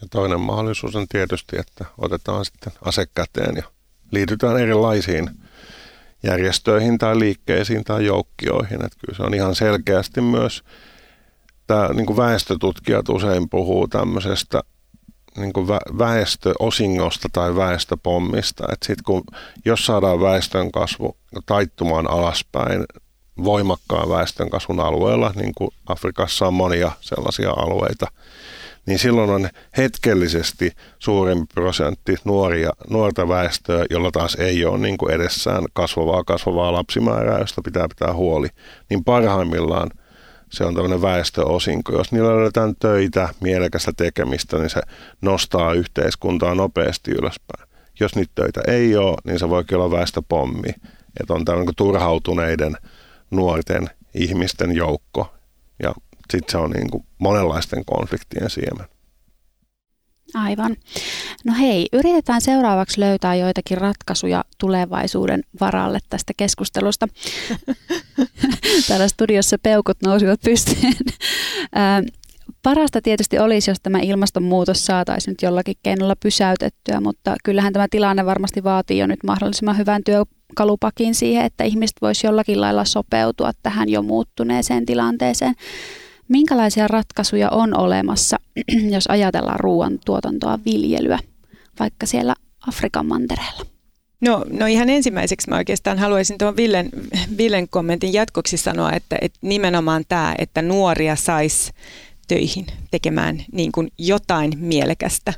[0.00, 3.62] ja toinen mahdollisuus on tietysti, että otetaan sitten ase käteen ja
[4.10, 5.30] liitytään erilaisiin
[6.22, 8.84] järjestöihin tai liikkeisiin tai joukkioihin.
[8.84, 10.64] Että kyllä se on ihan selkeästi myös,
[11.66, 14.62] tämä niin väestötutkijat usein puhuu tämmöisestä
[15.38, 18.64] niin kuin väestöosingosta tai väestöpommista.
[18.72, 19.22] Että sit kun,
[19.64, 22.84] jos saadaan väestön kasvu taittumaan alaspäin
[23.44, 28.06] voimakkaan väestön kasvun alueella, niin kuin Afrikassa on monia sellaisia alueita,
[28.86, 35.14] niin silloin on hetkellisesti suurempi prosentti nuoria, nuorta väestöä, jolla taas ei ole niin kuin
[35.14, 38.48] edessään kasvavaa kasvavaa lapsimäärää, josta pitää pitää huoli.
[38.90, 39.90] Niin parhaimmillaan–
[40.50, 41.92] se on tämmöinen väestöosinko.
[41.92, 44.80] Jos niillä löydetään töitä, mielekästä tekemistä, niin se
[45.20, 47.68] nostaa yhteiskuntaa nopeasti ylöspäin.
[48.00, 50.68] Jos niitä töitä ei ole, niin se voikin olla väestöpommi.
[51.20, 52.76] Että on tämmöinen turhautuneiden
[53.30, 55.34] nuorten ihmisten joukko.
[55.82, 55.94] Ja
[56.30, 58.86] sitten se on niin kuin monenlaisten konfliktien siemen.
[60.34, 60.76] Aivan.
[61.44, 67.08] No hei, yritetään seuraavaksi löytää joitakin ratkaisuja tulevaisuuden varalle tästä keskustelusta.
[68.88, 70.94] Täällä studiossa peukut nousivat pystyyn.
[72.62, 78.26] Parasta tietysti olisi, jos tämä ilmastonmuutos saataisiin nyt jollakin keinolla pysäytettyä, mutta kyllähän tämä tilanne
[78.26, 83.88] varmasti vaatii jo nyt mahdollisimman hyvän työkalupakin siihen, että ihmiset voisi jollakin lailla sopeutua tähän
[83.88, 85.54] jo muuttuneeseen tilanteeseen.
[86.28, 88.36] Minkälaisia ratkaisuja on olemassa,
[88.94, 91.18] jos ajatellaan ruoantuotantoa, viljelyä,
[91.80, 92.34] vaikka siellä
[92.68, 93.66] Afrikan mantereella?
[94.20, 96.90] No, no ihan ensimmäiseksi mä oikeastaan haluaisin tuon Villen,
[97.38, 101.72] Villen kommentin jatkoksi sanoa, että, että nimenomaan tämä, että nuoria saisi
[102.28, 105.34] töihin tekemään niin kuin jotain mielekästä.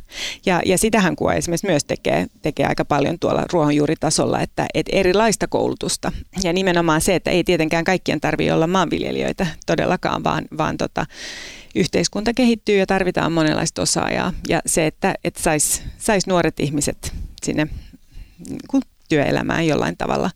[0.47, 5.47] Ja, ja sitähän kuva esimerkiksi myös tekee, tekee aika paljon tuolla ruohonjuuritasolla, että, että erilaista
[5.47, 6.13] koulutusta.
[6.43, 11.07] Ja nimenomaan se, että ei tietenkään kaikkien tarvitse olla maanviljelijöitä todellakaan, vaan, vaan tota,
[11.75, 14.33] yhteiskunta kehittyy ja tarvitaan monenlaista osaajaa.
[14.49, 17.13] Ja se, että, että saisi sais nuoret ihmiset
[17.43, 17.69] sinne
[18.49, 20.31] niin työelämään jollain tavalla.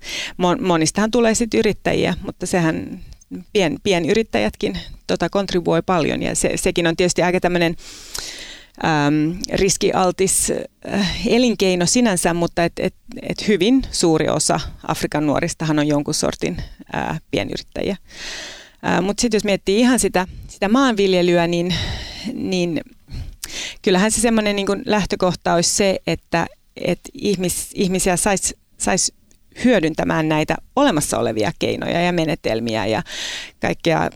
[0.61, 3.01] Monistahan tulee sitten yrittäjiä, mutta sehän
[3.53, 7.77] pien, pienyrittäjätkin tota, kontribuoi paljon ja se, sekin on tietysti aika tämmöinen
[8.85, 10.53] äm, riskialtis
[10.95, 16.57] äh, elinkeino sinänsä, mutta et, et, et hyvin suuri osa Afrikan nuoristahan on jonkun sortin
[16.95, 17.97] äh, pienyrittäjiä.
[18.87, 21.75] Äh, mutta sitten jos miettii ihan sitä, sitä maanviljelyä, niin,
[22.33, 22.81] niin
[23.83, 29.13] kyllähän se semmoinen niin lähtökohta olisi se, että et ihmis, ihmisiä saisi sais
[29.65, 33.03] hyödyntämään näitä olemassa olevia keinoja ja menetelmiä ja
[33.61, 34.11] kaikkea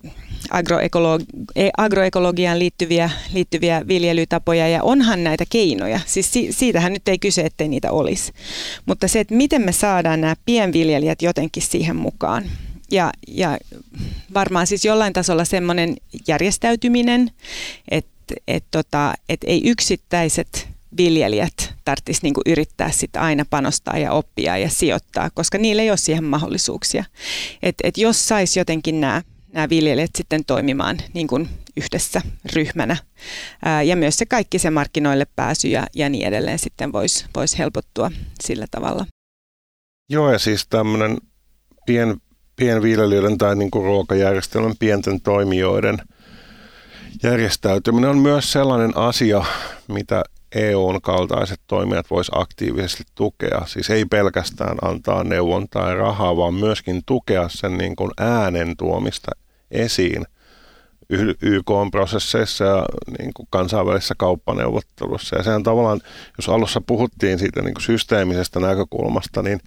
[1.56, 6.00] e, agroekologiaan liittyviä, liittyviä viljelytapoja ja onhan näitä keinoja.
[6.06, 8.32] Siis si- siitähän nyt ei kyse, ettei niitä olisi.
[8.86, 12.44] Mutta se, että miten me saadaan nämä pienviljelijät jotenkin siihen mukaan.
[12.90, 13.58] Ja, ja
[14.34, 15.96] varmaan siis jollain tasolla semmoinen
[16.28, 17.30] järjestäytyminen,
[17.90, 24.58] että et tota, et ei yksittäiset viljelijät tarvitsisi niin yrittää sit aina panostaa ja oppia
[24.58, 27.04] ja sijoittaa, koska niillä ei ole siihen mahdollisuuksia.
[27.62, 29.22] Et, et jos saisi jotenkin nämä
[29.52, 32.22] nämä viljelijät sitten toimimaan niin kuin yhdessä
[32.54, 32.96] ryhmänä.
[33.64, 37.58] Ää, ja myös se kaikki se markkinoille pääsy ja, ja niin edelleen sitten voisi vois
[37.58, 38.10] helpottua
[38.44, 39.06] sillä tavalla.
[40.10, 41.18] Joo, ja siis tämmöinen
[41.86, 42.16] pien,
[42.56, 45.98] pienviljelijöiden tai niin kuin ruokajärjestelmän pienten toimijoiden
[47.22, 49.44] järjestäytyminen on myös sellainen asia,
[49.88, 50.24] mitä
[50.54, 53.62] EUn kaltaiset toimijat vois aktiivisesti tukea.
[53.66, 59.30] Siis ei pelkästään antaa neuvontaa ja rahaa, vaan myöskin tukea sen niin kuin äänen tuomista
[59.70, 60.24] esiin
[61.42, 62.86] YK-prosesseissa ja
[63.18, 65.36] niin kuin kansainvälisissä kauppaneuvottelussa.
[65.36, 66.00] Ja sehän tavallaan,
[66.38, 69.60] jos alussa puhuttiin siitä niin kuin systeemisestä näkökulmasta, niin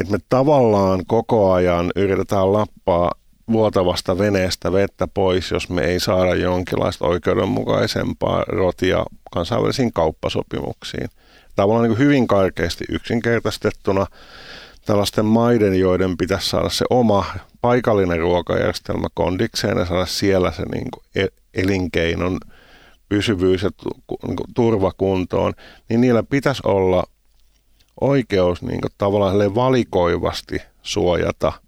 [0.00, 3.12] että me tavallaan koko ajan yritetään lappaa
[3.52, 11.08] vuotavasta veneestä vettä pois, jos me ei saada jonkinlaista oikeudenmukaisempaa rotia kansainvälisiin kauppasopimuksiin.
[11.56, 14.06] Tavallaan niin hyvin karkeasti yksinkertaistettuna
[14.86, 17.24] tällaisten maiden, joiden pitäisi saada se oma
[17.60, 22.38] paikallinen ruokajärjestelmä kondikseen ja saada siellä se niin kuin e-, elinkeinon
[23.08, 23.70] pysyvyys ja
[24.26, 25.52] niin turvakuntoon,
[25.88, 27.04] niin niillä pitäisi olla
[28.00, 31.52] oikeus niin kuin tavallaan valikoivasti suojata–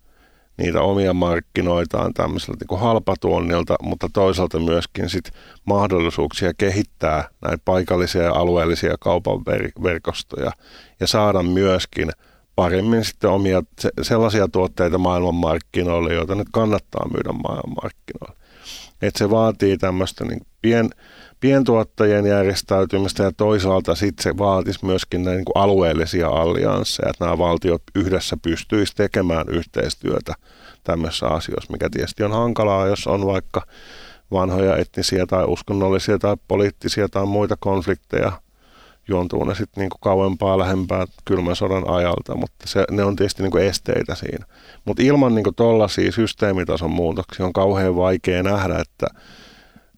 [0.61, 5.31] niitä omia markkinoitaan tämmöiseltä niin halpatuonnilta, mutta toisaalta myöskin sit
[5.65, 9.45] mahdollisuuksia kehittää näitä paikallisia ja alueellisia kaupan
[9.83, 10.51] verkostoja
[11.01, 12.11] ja saada myöskin
[12.57, 13.63] paremmin sitten omia
[14.03, 18.41] sellaisia tuotteita maailmanmarkkinoille, joita nyt kannattaa myydä maailmanmarkkinoille.
[19.03, 20.91] Et se vaatii tämmöistä niin pien,
[21.41, 27.83] pientuottajien järjestäytymistä ja toisaalta sitten se vaatisi myöskin näin niin alueellisia alliansseja, että nämä valtiot
[27.95, 30.35] yhdessä pystyisivät tekemään yhteistyötä
[30.85, 33.63] tämmöisissä asioissa, mikä tietysti on hankalaa, jos on vaikka
[34.31, 38.33] vanhoja etnisiä tai uskonnollisia tai poliittisia tai muita konflikteja,
[39.09, 43.59] juontuu ne sitten niinku kauempaa lähempää kylmän sodan ajalta, mutta se, ne on tietysti niinku
[43.59, 44.47] esteitä siinä.
[44.85, 49.07] Mutta ilman niinku tuollaisia systeemitason muutoksia on kauhean vaikea nähdä, että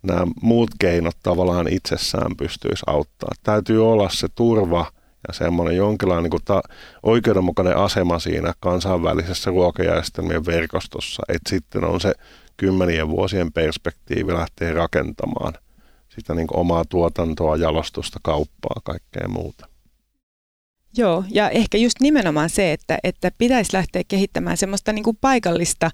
[0.03, 3.31] nämä muut keinot tavallaan itsessään pystyisi auttaa.
[3.43, 4.87] Täytyy olla se turva
[5.29, 6.63] ja semmoinen jonkinlainen niin ta-
[7.03, 12.13] oikeudenmukainen asema siinä kansainvälisessä ruokajärjestelmien verkostossa, että sitten on se
[12.57, 15.53] kymmenien vuosien perspektiivi lähteä rakentamaan
[16.09, 19.72] sitä niin omaa tuotantoa, jalostusta, kauppaa, kaikkea muuta.
[20.97, 25.91] Joo, ja ehkä just nimenomaan se, että, että pitäisi lähteä kehittämään semmoista niin kuin paikallista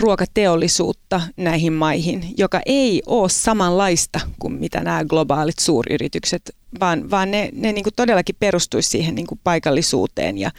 [0.00, 7.48] ruokateollisuutta näihin maihin, joka ei ole samanlaista kuin mitä nämä globaalit suuryritykset vaan, vaan ne,
[7.52, 10.50] ne niin todellakin perustuisi siihen niin paikallisuuteen ja,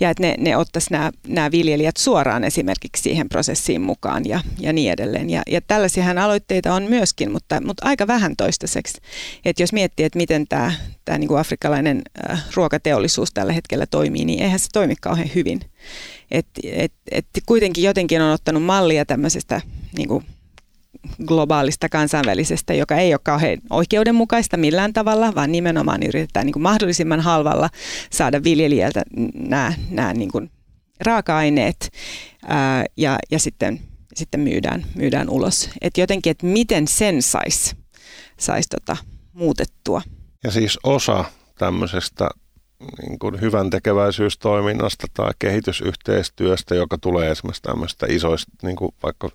[0.00, 4.72] ja että ne, ne ottaisi nämä, nämä viljelijät suoraan esimerkiksi siihen prosessiin mukaan ja, ja
[4.72, 5.30] niin edelleen.
[5.30, 9.00] Ja, ja tällaisiahan aloitteita on myöskin, mutta, mutta aika vähän toistaiseksi.
[9.44, 10.72] Että jos miettii, että miten tämä,
[11.04, 15.60] tämä niin afrikkalainen äh, ruokateollisuus tällä hetkellä toimii, niin eihän se toimi kauhean hyvin.
[16.30, 19.60] Et, et, et kuitenkin jotenkin on ottanut mallia tämmöisestä
[19.96, 20.24] niin kuin
[21.26, 27.20] globaalista kansainvälisestä, joka ei ole kauhean oikeudenmukaista millään tavalla, vaan nimenomaan yritetään niin kuin mahdollisimman
[27.20, 27.70] halvalla
[28.10, 29.02] saada viljelijältä
[29.34, 30.50] nämä, nämä niin kuin
[31.00, 31.90] raaka-aineet
[32.48, 33.80] ää, ja, ja sitten,
[34.14, 35.70] sitten myydään, myydään ulos.
[35.80, 37.76] Et jotenkin, että miten sen saisi
[38.38, 38.96] sais tota,
[39.32, 40.02] muutettua.
[40.44, 41.24] Ja siis osa
[41.58, 42.28] tämmöisestä
[43.02, 49.28] niin kuin hyvän tekeväisyystoiminnasta tai kehitysyhteistyöstä, joka tulee esimerkiksi tämmöistä isoista, niin kuin vaikka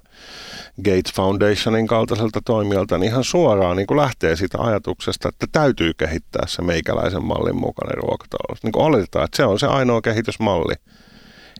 [0.83, 6.47] Gates Foundationin kaltaiselta toimijalta, niin ihan suoraan niin kuin lähtee siitä ajatuksesta, että täytyy kehittää
[6.47, 8.63] se meikäläisen mallin mukainen ruokatalous.
[8.63, 10.73] Niin kuin oletetaan, että se on se ainoa kehitysmalli,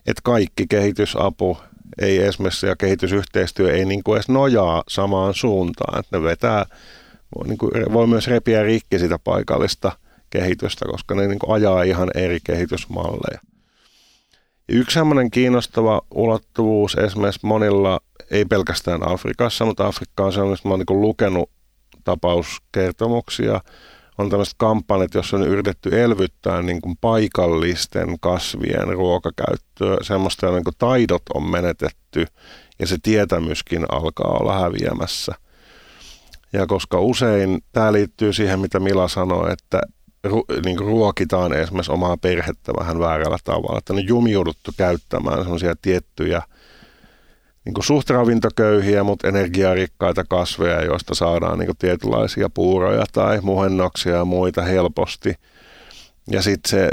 [0.06, 1.58] että kaikki kehitysapu
[1.98, 6.66] ei esimerkiksi ja kehitysyhteistyö ei niin kuin edes nojaa samaan suuntaan, että ne vetää,
[7.36, 9.92] voi, niin kuin, voi myös repiä rikki sitä paikallista
[10.32, 13.40] kehitystä, koska ne niin kuin ajaa ihan eri kehitysmalleja.
[14.68, 20.76] Ja yksi sellainen kiinnostava ulottuvuus esimerkiksi monilla, ei pelkästään Afrikassa, mutta Afrikka on sellainen, mä
[20.76, 21.50] niin lukenut
[22.04, 23.60] tapauskertomuksia,
[24.18, 30.74] on tämmöiset kampanjat, joissa on yritetty elvyttää niin kuin paikallisten kasvien ruokakäyttöä, semmoista niin kuin
[30.78, 32.26] taidot on menetetty
[32.78, 35.34] ja se tietämyskin alkaa olla häviämässä.
[36.52, 39.80] Ja koska usein tämä liittyy siihen, mitä Mila sanoi, että
[40.24, 45.74] ru, niin kuin ruokitaan esimerkiksi omaa perhettä vähän väärällä tavalla, että on jumiuduttu käyttämään semmoisia
[45.82, 46.42] tiettyjä
[47.64, 54.16] niin kuin suht ravintoköyhiä, mutta energiarikkaita kasveja, joista saadaan niin kuin tietynlaisia puuroja tai muhennoksia
[54.16, 55.34] ja muita helposti.
[56.30, 56.90] Ja sitten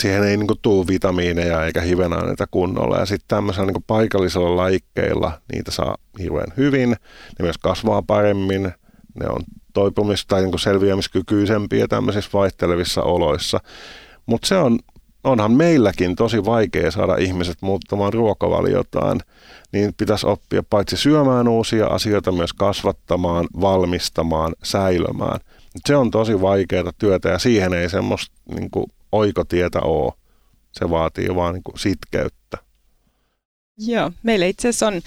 [0.00, 2.98] siihen ei niin kuin tule vitamiineja eikä hivenaineita kunnolla.
[2.98, 6.90] Ja sitten tämmöisellä niin kuin paikallisilla laikkeilla niitä saa hirveän hyvin.
[6.90, 8.72] Ne myös kasvaa paremmin.
[9.20, 9.40] Ne on
[9.72, 13.60] toipumis- tai niin selviämiskykyisempiä tämmöisissä vaihtelevissa oloissa.
[14.26, 14.78] Mutta se on,
[15.24, 19.20] onhan meilläkin tosi vaikea saada ihmiset muuttamaan ruokavaliotaan–
[19.72, 25.40] niin pitäisi oppia paitsi syömään uusia asioita, myös kasvattamaan, valmistamaan, säilömään.
[25.86, 28.70] Se on tosi vaikeaa työtä ja siihen ei semmoista niin
[29.12, 30.12] oikotietä ole.
[30.72, 32.58] Se vaatii vaan niin sitkeyttä.
[33.78, 35.00] Joo, meillä itse asiassa on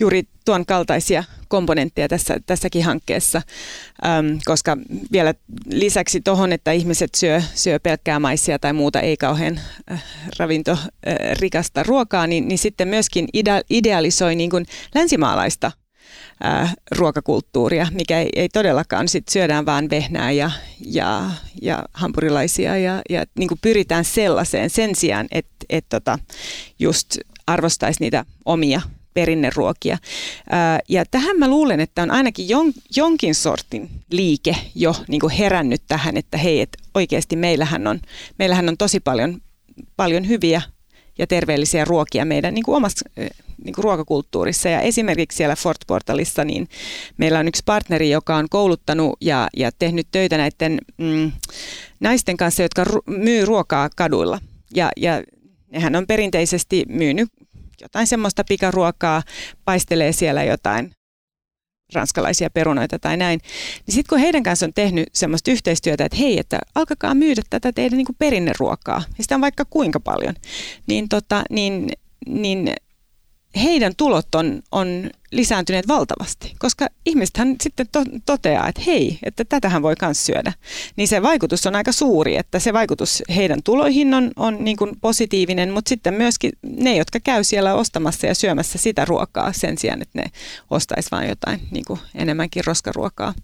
[0.00, 3.42] juuri tuon kaltaisia komponentteja tässä, tässäkin hankkeessa,
[4.06, 4.76] äm, koska
[5.12, 5.34] vielä
[5.70, 9.60] lisäksi tuohon, että ihmiset syö, syö pelkkää maissia tai muuta ei kauhean
[9.92, 10.04] äh,
[10.38, 15.72] ravintorikasta äh, ruokaa, niin, niin sitten myöskin ide, idealisoi niin kuin länsimaalaista
[16.44, 20.50] äh, ruokakulttuuria, mikä ei, ei todellakaan sit syödään vaan vehnää ja,
[20.86, 21.30] ja,
[21.62, 26.18] ja hampurilaisia ja, ja niin kuin pyritään sellaiseen sen sijaan, että et tota,
[26.78, 28.80] just arvostaisi niitä omia
[29.16, 29.98] perinneruokia.
[30.88, 35.82] Ja tähän mä luulen, että on ainakin jon, jonkin sortin liike jo niin kuin herännyt
[35.88, 38.00] tähän, että hei, että oikeasti meillähän on,
[38.38, 39.40] meillähän on tosi paljon,
[39.96, 40.62] paljon hyviä
[41.18, 43.10] ja terveellisiä ruokia meidän niin kuin omassa
[43.64, 44.68] niin kuin ruokakulttuurissa.
[44.68, 46.68] Ja esimerkiksi siellä Fort Portalissa niin
[47.16, 51.32] meillä on yksi partneri, joka on kouluttanut ja, ja tehnyt töitä näiden mm,
[52.00, 54.38] naisten kanssa, jotka myy ruokaa kaduilla.
[54.74, 55.22] Ja, ja
[55.70, 57.28] nehän on perinteisesti myynyt
[57.86, 59.22] jotain semmoista pikaruokaa,
[59.64, 60.90] paistelee siellä jotain
[61.94, 63.40] ranskalaisia perunoita tai näin,
[63.86, 67.72] niin sitten kun heidän kanssa on tehnyt semmoista yhteistyötä, että hei, että alkakaa myydä tätä
[67.72, 70.34] teidän niin perinneruokaa, ja sitä on vaikka kuinka paljon,
[70.86, 71.88] niin, tota, niin,
[72.26, 72.74] niin
[73.56, 79.82] heidän tulot on, on lisääntyneet valtavasti, koska ihmisethän sitten to, toteaa, että hei, että tätähän
[79.82, 80.52] voi myös syödä.
[80.96, 85.00] Niin se vaikutus on aika suuri, että se vaikutus heidän tuloihin on, on niin kuin
[85.00, 90.02] positiivinen, mutta sitten myöskin ne, jotka käy siellä ostamassa ja syömässä sitä ruokaa sen sijaan,
[90.02, 90.24] että ne
[90.70, 93.34] ostaisi vain jotain niin kuin enemmänkin roskaruokaa,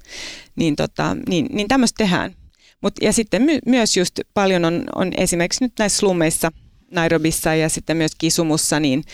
[0.57, 2.35] niin, tota, niin, niin tämmöistä tehdään.
[2.81, 6.53] Mut, ja sitten my, myös just paljon on, on esimerkiksi nyt näissä slummeissa–
[6.93, 9.05] Nairobissa ja sitten myös Kisumussa, niin,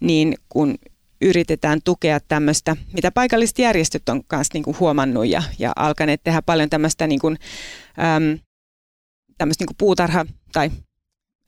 [0.00, 0.74] niin kun
[1.20, 6.42] yritetään tukea tämmöistä, mitä paikalliset järjestöt on myös niin kuin huomannut ja, ja alkaneet tehdä
[6.42, 7.36] paljon tämmöistä niin kuin,
[8.16, 8.38] äm,
[9.40, 10.70] niin kuin puutarha- tai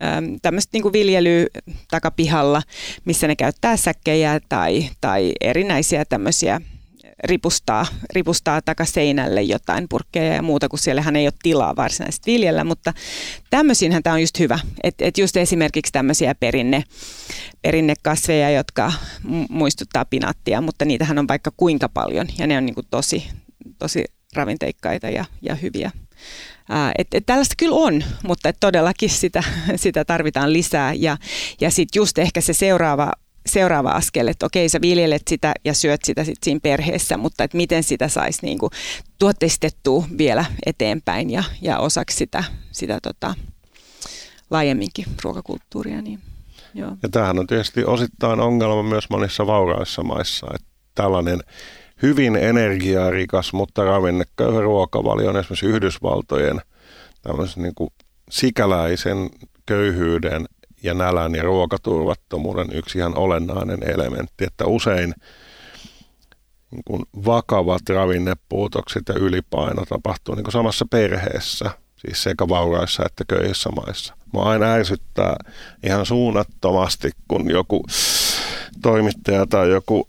[0.04, 1.46] äm, tämmöistä niin viljelyä
[1.90, 2.62] takapihalla,
[3.04, 6.60] missä ne käyttää säkkejä tai, tai erinäisiä tämmöisiä
[7.24, 12.92] ripustaa, ripustaa takaseinälle jotain purkkeja ja muuta, kun siellähän ei ole tilaa varsinaisesti viljellä, mutta
[13.50, 16.84] tämmöisiinhän tämä on just hyvä, että et just esimerkiksi tämmöisiä perinne,
[17.62, 18.92] perinnekasveja, jotka
[19.48, 23.28] muistuttaa pinaattia, mutta niitähän on vaikka kuinka paljon ja ne on niinku tosi,
[23.78, 24.04] tosi
[24.34, 25.90] ravinteikkaita ja, ja hyviä.
[26.68, 29.42] Ää, et, et tällaista kyllä on, mutta et todellakin sitä,
[29.76, 31.16] sitä tarvitaan lisää ja,
[31.60, 33.12] ja sitten just ehkä se seuraava
[33.48, 37.56] seuraava askel, että okei sä viljelet sitä ja syöt sitä sit siinä perheessä, mutta että
[37.56, 38.70] miten sitä saisi niinku
[39.18, 43.34] tuotteistettua vielä eteenpäin ja, ja osaksi sitä, sitä tota,
[44.50, 46.02] laajemminkin ruokakulttuuria.
[46.02, 46.18] Niin,
[46.74, 46.90] joo.
[47.02, 51.40] Ja tämähän on tietysti osittain ongelma myös monissa vauraissa maissa, että tällainen
[52.02, 56.60] hyvin energiarikas, mutta ravinneköyhä ruokavalio on esimerkiksi Yhdysvaltojen
[57.56, 57.90] niin kuin
[58.30, 59.30] sikäläisen
[59.66, 60.46] köyhyyden
[60.82, 65.14] ja nälän ja ruokaturvattomuuden yksi ihan olennainen elementti, että usein
[66.70, 71.70] niin kuin vakavat ravinnepuutokset ja ylipaino tapahtuu niin kuin samassa perheessä.
[71.96, 74.14] siis sekä vauraissa että köyhissä maissa.
[74.32, 75.36] Mua aina ärsyttää
[75.82, 77.84] ihan suunnattomasti, kun joku
[78.82, 80.08] toimittaja tai joku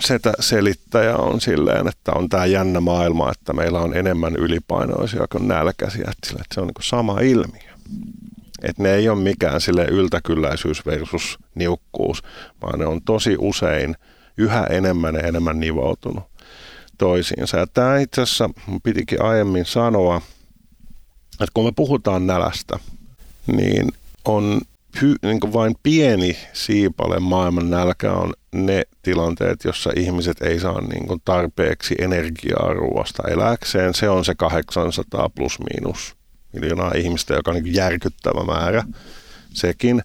[0.00, 5.48] setä selittäjä on silleen, että on tämä jännä maailma, että meillä on enemmän ylipainoisia kuin
[5.48, 6.04] nälkäisiä.
[6.10, 7.74] Että se on niin sama ilmiö.
[8.64, 12.22] Että ne ei ole mikään sille yltäkylläisyys versus niukkuus,
[12.62, 13.96] vaan ne on tosi usein
[14.38, 16.24] yhä enemmän ja enemmän nivoutunut
[16.98, 17.56] toisiinsa.
[17.56, 18.50] Ja tämä itse asiassa
[18.82, 20.16] pitikin aiemmin sanoa,
[21.32, 22.78] että kun me puhutaan nälästä,
[23.46, 23.88] niin
[24.24, 24.60] on
[25.02, 31.20] hy, niin vain pieni siipale maailman nälkä on ne tilanteet, jossa ihmiset ei saa niin
[31.24, 33.94] tarpeeksi energiaa ruoasta eläkseen.
[33.94, 36.16] Se on se 800 plus miinus
[36.54, 38.84] miljoonaa ihmistä, joka on niin järkyttävä määrä
[39.52, 40.02] sekin.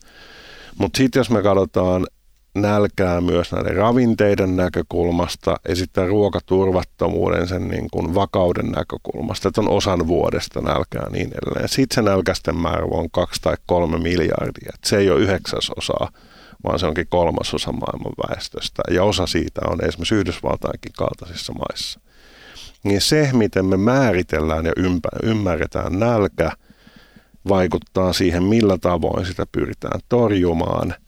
[0.78, 2.08] Mutta sitten jos me katsotaan
[2.56, 9.70] nälkää myös näiden ravinteiden näkökulmasta ja sitten ruokaturvattomuuden sen niin kuin vakauden näkökulmasta, että on
[9.70, 11.70] osan vuodesta nälkää niin edelleen.
[11.70, 14.72] Sitten se nälkäisten määrä on kaksi tai kolme miljardia.
[14.74, 16.10] Et se ei ole yhdeksäsosaa,
[16.64, 22.00] vaan se onkin kolmasosa maailman väestöstä ja osa siitä on esimerkiksi Yhdysvaltainkin kaltaisissa maissa.
[22.84, 24.73] Niin se, miten me määritellään ja
[25.23, 26.51] ymmärretään nälkä,
[27.47, 30.93] vaikuttaa siihen, millä tavoin sitä pyritään torjumaan–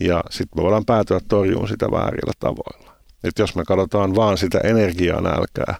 [0.00, 2.92] ja sitten me voidaan päätyä torjumaan sitä väärillä tavoilla.
[3.24, 5.74] Et jos me katsotaan vaan sitä energianälkää,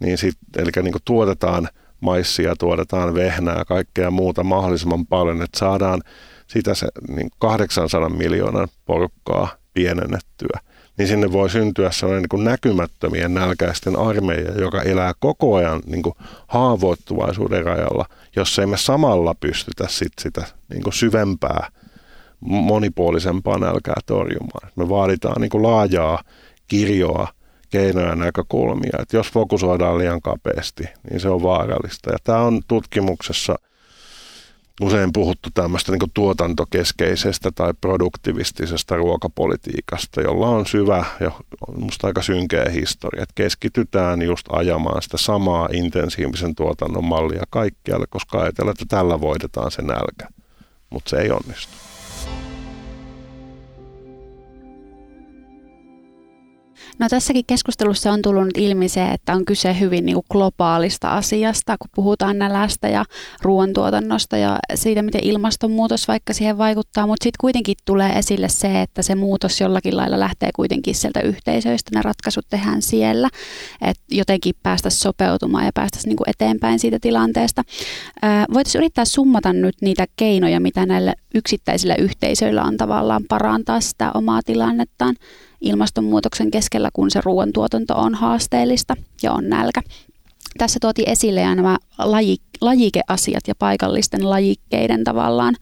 [0.00, 1.68] niin sit, eli niin tuotetaan
[2.00, 6.00] maissia, tuotetaan vehnää, kaikkea muuta mahdollisimman paljon, että saadaan
[6.46, 10.60] sitä se niin 800 miljoonan porukkaa pienennettyä,
[10.98, 16.02] niin sinne voi syntyä sellainen niin kuin näkymättömien nälkäisten armeija, joka elää koko ajan niin
[16.02, 16.14] kuin
[16.46, 21.68] haavoittuvaisuuden rajalla, jos ei me samalla pystytä sit sitä niin kuin syvempää
[22.40, 24.70] monipuolisempaa nälkää torjumaan.
[24.76, 26.22] Me vaaditaan niin kuin laajaa
[26.68, 27.28] kirjoa
[27.70, 28.98] keinoja ja näkökulmia.
[28.98, 32.10] Että jos fokusoidaan liian kapeasti, niin se on vaarallista.
[32.12, 33.54] Ja tämä on tutkimuksessa
[34.80, 41.30] usein puhuttu tämmöistä niin tuotantokeskeisestä tai produktivistisesta ruokapolitiikasta, jolla on syvä ja
[41.76, 43.22] musta aika synkeä historia.
[43.22, 49.70] Että keskitytään just ajamaan sitä samaa intensiivisen tuotannon mallia kaikkialle, koska ajatellaan, että tällä voitetaan
[49.70, 50.28] se nälkä.
[50.90, 51.87] Mutta se ei onnistu.
[56.98, 61.76] No tässäkin keskustelussa on tullut ilmi se, että on kyse hyvin niin kuin globaalista asiasta,
[61.78, 63.04] kun puhutaan nälästä ja
[63.42, 69.02] ruoantuotannosta ja siitä, miten ilmastonmuutos vaikka siihen vaikuttaa, mutta sitten kuitenkin tulee esille se, että
[69.02, 73.28] se muutos jollakin lailla lähtee kuitenkin sieltä yhteisöistä, ne ratkaisut tehdään siellä,
[73.82, 77.62] että jotenkin päästä sopeutumaan ja päästä niin eteenpäin siitä tilanteesta.
[78.54, 84.40] Voitaisiin yrittää summata nyt niitä keinoja, mitä näillä yksittäisillä yhteisöillä on tavallaan parantaa sitä omaa
[84.42, 85.14] tilannettaan
[85.60, 89.82] ilmastonmuutoksen keskellä, kun se ruoantuotanto on haasteellista ja on nälkä.
[90.58, 95.54] Tässä tuotiin esille ja nämä laji, lajikeasiat ja paikallisten lajikkeiden tavallaan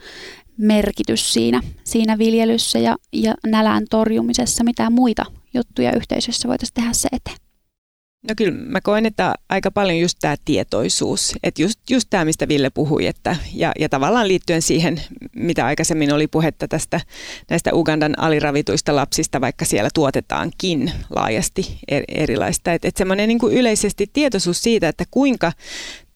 [0.57, 4.65] merkitys siinä, siinä viljelyssä ja, ja nälän torjumisessa.
[4.65, 5.25] Mitä muita
[5.55, 7.46] juttuja yhteisössä voitaisiin tehdä se eteen?
[8.29, 12.49] No kyllä mä koen, että aika paljon just tämä tietoisuus, että just, just tämä, mistä
[12.49, 15.03] Ville puhui, että, ja, ja tavallaan liittyen siihen,
[15.37, 17.01] mitä aikaisemmin oli puhetta tästä
[17.51, 22.73] näistä Ugandan aliravituista lapsista, vaikka siellä tuotetaankin laajasti erilaista.
[22.73, 25.53] Että et semmoinen niin yleisesti tietoisuus siitä, että kuinka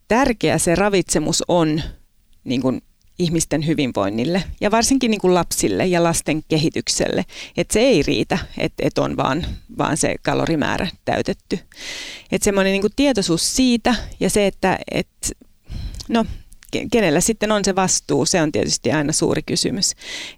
[0.08, 1.82] tärkeä se ravitsemus on
[2.44, 2.82] niin kuin
[3.20, 7.24] ihmisten hyvinvoinnille ja varsinkin niin kuin lapsille ja lasten kehitykselle.
[7.56, 9.46] Että se ei riitä, että et on vaan,
[9.78, 11.58] vaan se kalorimäärä täytetty.
[12.32, 15.08] Että semmoinen niin tietoisuus siitä ja se, että et,
[16.08, 16.24] no,
[16.92, 19.92] kenellä sitten on se vastuu, se on tietysti aina suuri kysymys.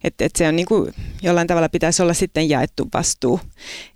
[0.04, 3.40] Että et se on niin kuin, jollain tavalla pitäisi olla sitten jaettu vastuu.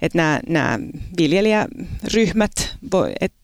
[0.02, 0.78] Että nämä, nämä
[1.18, 2.76] viljelijäryhmät,
[3.20, 3.38] että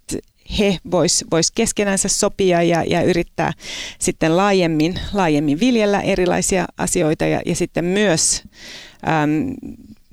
[0.58, 3.52] he vois, vois keskenänsä sopia ja, ja yrittää
[3.98, 8.42] sitten laajemmin, laajemmin viljellä erilaisia asioita ja, ja sitten myös
[9.08, 9.54] äm,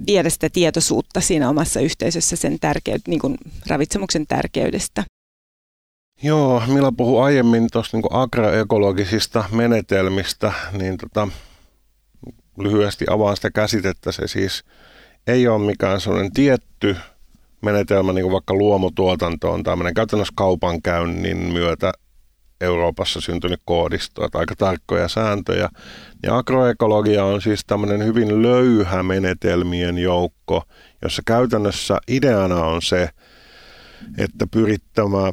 [0.08, 3.38] viedä sitä tietoisuutta siinä omassa yhteisössä sen tärkeyd, niin kuin
[3.68, 5.04] ravitsemuksen tärkeydestä.
[6.24, 11.28] Joo, Mila puhui aiemmin tuosta niin agroekologisista menetelmistä, niin tota,
[12.58, 14.12] lyhyesti avaan sitä käsitettä.
[14.12, 14.64] Se siis
[15.28, 16.96] ei ole mikään sellainen tietty
[17.62, 21.92] menetelmä, niin kuin vaikka luomutuotanto on tämmöinen käytännössä kaupankäynnin myötä
[22.62, 25.70] Euroopassa syntynyt koodisto, että aika tarkkoja sääntöjä.
[26.24, 30.64] Ja agroekologia on siis tämmöinen hyvin löyhä menetelmien joukko,
[31.02, 33.10] jossa käytännössä ideana on se,
[34.18, 34.48] että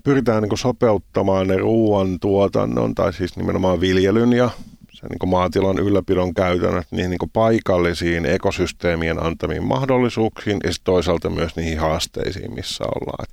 [0.05, 4.51] pyritään niin sopeuttamaan ne ruoantuotannon tai siis nimenomaan viljelyn ja
[4.97, 11.78] se niin maatilan ylläpidon käytännöt niihin niin paikallisiin ekosysteemien antamiin mahdollisuuksiin ja toisaalta myös niihin
[11.78, 13.26] haasteisiin, missä ollaan.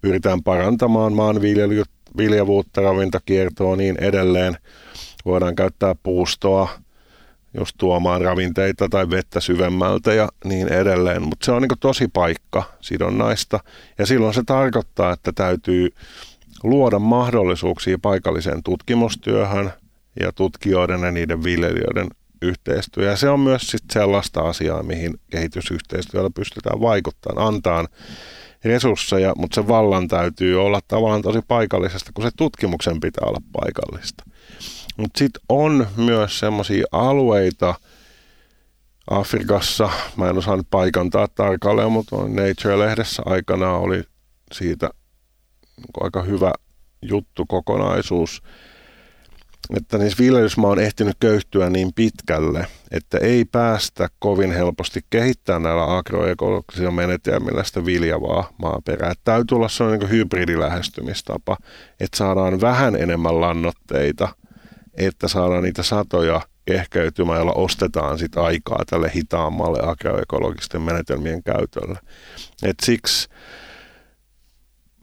[0.00, 1.82] Pyritään parantamaan maanviljely,
[2.16, 4.56] viljavuutta, ravintakiertoa niin edelleen.
[5.24, 6.68] Voidaan käyttää puustoa
[7.58, 11.22] just tuomaan ravinteita tai vettä syvemmältä ja niin edelleen.
[11.22, 13.60] Mutta se on niin tosi paikka sidonnaista
[13.98, 15.88] ja silloin se tarkoittaa, että täytyy
[16.62, 19.72] luoda mahdollisuuksia paikalliseen tutkimustyöhön
[20.20, 22.08] ja tutkijoiden ja niiden viljelijöiden
[22.42, 23.10] yhteistyö.
[23.10, 27.86] Ja se on myös sit sellaista asiaa, mihin kehitysyhteistyöllä pystytään vaikuttamaan, antaa
[28.64, 34.24] resursseja, mutta se vallan täytyy olla tavallaan tosi paikallisesta, kun se tutkimuksen pitää olla paikallista.
[34.96, 37.74] Mutta sitten on myös semmoisia alueita
[39.10, 44.02] Afrikassa, mä en osaa nyt paikantaa tarkalleen, mutta Nature-lehdessä aikana oli
[44.52, 44.90] siitä
[45.76, 46.52] niin aika hyvä
[47.02, 48.42] juttu, kokonaisuus,
[49.76, 55.96] että niissä viljelysmaa on ehtinyt köyhtyä niin pitkälle, että ei päästä kovin helposti kehittämään näillä
[55.96, 59.12] agroekologisilla menetelmillä sitä viljavaa maaperää.
[59.24, 61.56] Täytyy olla sellainen niin hybridilähestymistapa,
[62.00, 64.28] että saadaan vähän enemmän lannoitteita,
[64.94, 71.98] että saadaan niitä satoja ehkäytymään, jolla ostetaan sit aikaa tälle hitaammalle agroekologisten menetelmien käytölle.
[72.62, 73.28] Et siksi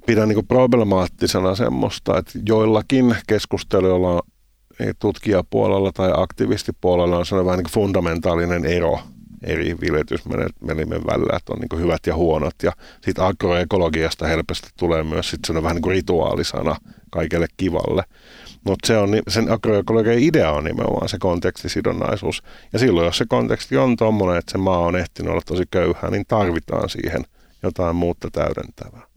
[0.06, 4.22] pidän niin problemaattisena semmoista, että joillakin keskusteluilla
[5.00, 9.00] tutkijapuolella tai aktivistipuolella on sellainen vähän niin kuin fundamentaalinen ero
[9.44, 12.56] eri viljetysmenimen välillä, että on niin hyvät ja huonot.
[12.64, 12.72] Ja
[13.02, 16.76] sitten agroekologiasta helposti tulee myös sit vähän niin kuin rituaalisana
[17.10, 18.04] kaikelle kivalle.
[18.64, 22.44] Mutta se on, sen agroekologian idea on nimenomaan se kontekstisidonnaisuus.
[22.74, 26.12] Ja silloin, jos se konteksti on tuommoinen, että se maa on ehtinyt olla tosi köyhää,
[26.12, 27.24] niin tarvitaan siihen
[27.64, 29.09] jotain muuta täydentävää.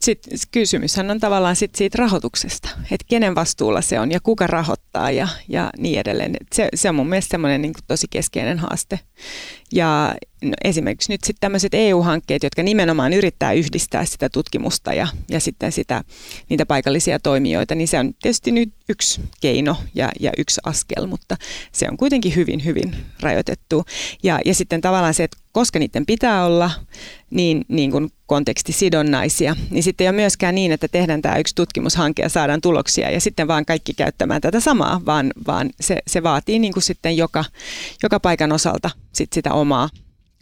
[0.00, 5.10] Sitten kysymyshän on tavallaan sit siitä rahoituksesta, että kenen vastuulla se on ja kuka rahoittaa
[5.10, 6.36] ja, ja niin edelleen.
[6.54, 9.00] se, se on mun mielestä semmoinen niin tosi keskeinen haaste.
[9.72, 15.40] Ja no, esimerkiksi nyt sitten tämmöiset EU-hankkeet, jotka nimenomaan yrittää yhdistää sitä tutkimusta ja, ja
[15.40, 16.04] sitten sitä,
[16.48, 21.36] niitä paikallisia toimijoita, niin se on tietysti nyt yksi keino ja, ja yksi askel, mutta
[21.72, 23.84] se on kuitenkin hyvin, hyvin rajoitettu.
[24.22, 26.70] Ja, ja sitten tavallaan se, että koska niiden pitää olla
[27.30, 32.22] niin, niin kuin kontekstisidonnaisia, niin sitten ei ole myöskään niin, että tehdään tämä yksi tutkimushanke
[32.22, 36.58] ja saadaan tuloksia ja sitten vaan kaikki käyttämään tätä samaa, vaan, vaan se, se vaatii
[36.58, 37.44] niin kuin sitten joka,
[38.02, 39.88] joka paikan osalta sit sitä omaa,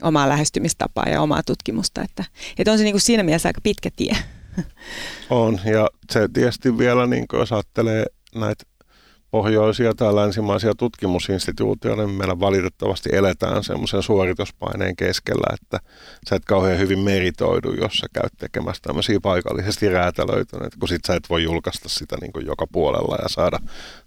[0.02, 2.02] omaa lähestymistapaa ja omaa tutkimusta.
[2.02, 2.24] Että,
[2.58, 4.16] että on se niin kuin siinä mielessä aika pitkä tie.
[5.30, 8.64] On, ja se tietysti vielä, niin kuin jos ajattelee näitä
[9.34, 15.80] pohjoisia tai länsimaisia tutkimusinstituutioita, niin meillä valitettavasti eletään semmoisen suorituspaineen keskellä, että
[16.28, 21.14] sä et kauhean hyvin meritoidu, jos sä käyt tekemässä tämmöisiä paikallisesti räätälöityneitä, kun sit sä
[21.14, 23.58] et voi julkaista sitä niin kuin joka puolella ja saada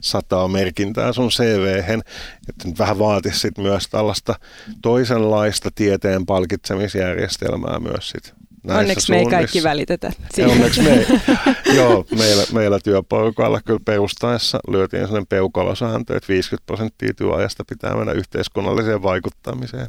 [0.02, 2.02] sataa merkintää sun CV-hen.
[2.50, 4.36] Että nyt vähän vaatisi sit myös tällaista
[4.82, 10.12] toisenlaista tieteen palkitsemisjärjestelmää myös sit näissä Onneksi me ei kaikki välitetä.
[10.34, 10.52] Siitä.
[10.52, 11.06] Onneksi me ei.
[11.78, 18.12] Joo, meillä, meillä työporukalla kyllä perustaessa lyötiin sellainen peukalosääntö, että 50 prosenttia työajasta pitää mennä
[18.12, 19.88] yhteiskunnalliseen vaikuttamiseen.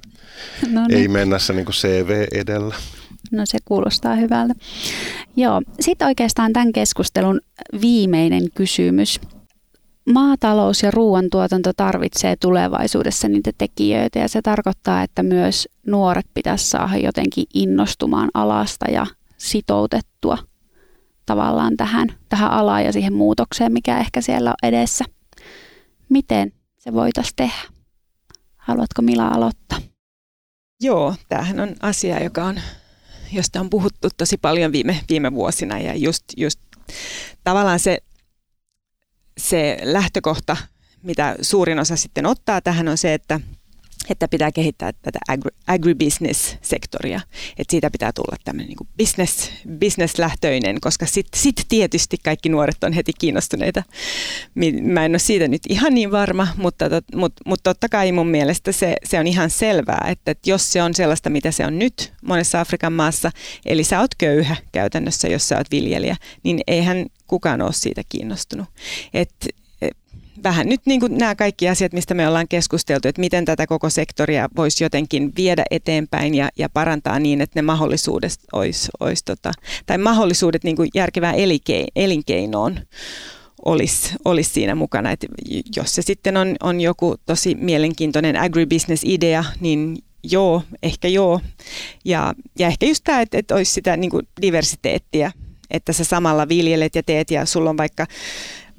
[0.70, 1.00] No niin.
[1.00, 2.74] Ei mennä se niin kuin CV edellä.
[3.32, 4.54] No se kuulostaa hyvältä.
[5.36, 7.40] Joo, sitten oikeastaan tämän keskustelun
[7.80, 9.20] viimeinen kysymys
[10.12, 16.96] maatalous ja ruoantuotanto tarvitsee tulevaisuudessa niitä tekijöitä ja se tarkoittaa, että myös nuoret pitäisi saada
[16.96, 19.06] jotenkin innostumaan alasta ja
[19.36, 20.38] sitoutettua
[21.26, 25.04] tavallaan tähän, tähän alaan ja siihen muutokseen, mikä ehkä siellä on edessä.
[26.08, 27.62] Miten se voitaisiin tehdä?
[28.56, 29.78] Haluatko Mila aloittaa?
[30.80, 32.60] Joo, tämähän on asia, joka on,
[33.32, 36.60] josta on puhuttu tosi paljon viime, viime vuosina ja just, just
[37.44, 37.98] tavallaan se
[39.38, 40.56] se lähtökohta,
[41.02, 43.40] mitä suurin osa sitten ottaa tähän on se, että
[44.10, 47.20] että pitää kehittää tätä agri, agribusiness-sektoria.
[47.58, 52.92] Että siitä pitää tulla tämmöinen niin business, business-lähtöinen, koska sitten sit tietysti kaikki nuoret on
[52.92, 53.82] heti kiinnostuneita.
[54.82, 56.84] Mä en ole siitä nyt ihan niin varma, mutta,
[57.14, 60.82] mutta, mutta totta kai mun mielestä se, se on ihan selvää, että, että jos se
[60.82, 63.30] on sellaista, mitä se on nyt monessa Afrikan maassa,
[63.66, 68.66] eli sä oot köyhä käytännössä, jos sä oot viljelijä, niin eihän kukaan ole siitä kiinnostunut.
[69.14, 69.30] Et,
[70.42, 73.90] vähän nyt niin kuin nämä kaikki asiat, mistä me ollaan keskusteltu, että miten tätä koko
[73.90, 79.52] sektoria voisi jotenkin viedä eteenpäin ja, ja parantaa niin, että ne mahdollisuudet olisi, olisi tota,
[79.86, 81.34] tai mahdollisuudet niin kuin järkevään
[81.96, 82.80] elinkeinoon
[83.64, 85.10] olisi, olisi siinä mukana.
[85.10, 85.26] Et
[85.76, 91.40] jos se sitten on, on joku tosi mielenkiintoinen agribusiness-idea, niin joo, ehkä joo.
[92.04, 95.32] Ja, ja ehkä just tämä, että, että olisi sitä niin kuin diversiteettiä,
[95.70, 98.06] että sä samalla viljelet ja teet ja sulla on vaikka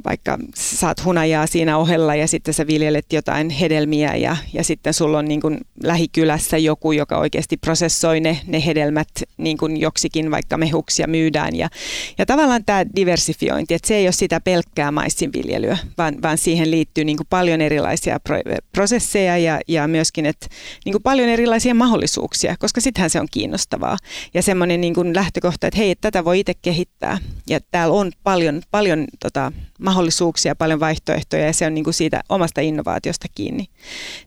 [0.06, 5.18] vaikka saat hunajaa siinä ohella ja sitten sä viljelet jotain hedelmiä ja, ja sitten sulla
[5.18, 10.58] on niin kuin lähikylässä joku, joka oikeasti prosessoi ne, ne hedelmät niin kuin joksikin vaikka
[10.58, 11.56] mehuksi ja myydään.
[11.56, 11.70] Ja,
[12.18, 17.04] ja tavallaan tämä diversifiointi, että se ei ole sitä pelkkää maissinviljelyä, vaan, vaan siihen liittyy
[17.04, 18.38] niin kuin paljon erilaisia pro,
[18.72, 20.48] prosesseja ja, ja myöskin että
[20.86, 23.98] niin kuin paljon erilaisia mahdollisuuksia, koska sittenhän se on kiinnostavaa.
[24.34, 27.18] Ja semmoinen niin lähtökohta, että hei, tätä voi itse kehittää.
[27.48, 29.52] Ja täällä on paljon, paljon tota,
[29.90, 33.66] mahdollisuuksia, paljon vaihtoehtoja ja se on niin kuin siitä omasta innovaatiosta kiinni.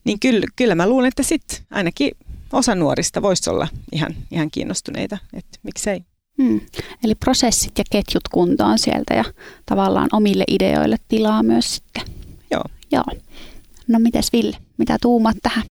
[0.04, 2.10] Niin kyllä, kyllä mä luulen, että sitten ainakin
[2.52, 6.04] osa nuorista voisi olla ihan, ihan kiinnostuneita, että miksei.
[6.42, 6.60] Hmm.
[7.04, 9.24] Eli prosessit ja ketjut kuntoon sieltä ja
[9.66, 12.02] tavallaan omille ideoille tilaa myös sitten.
[12.50, 12.64] Joo.
[12.92, 13.04] Joo.
[13.88, 15.64] No mites Ville, mitä tuumat tähän?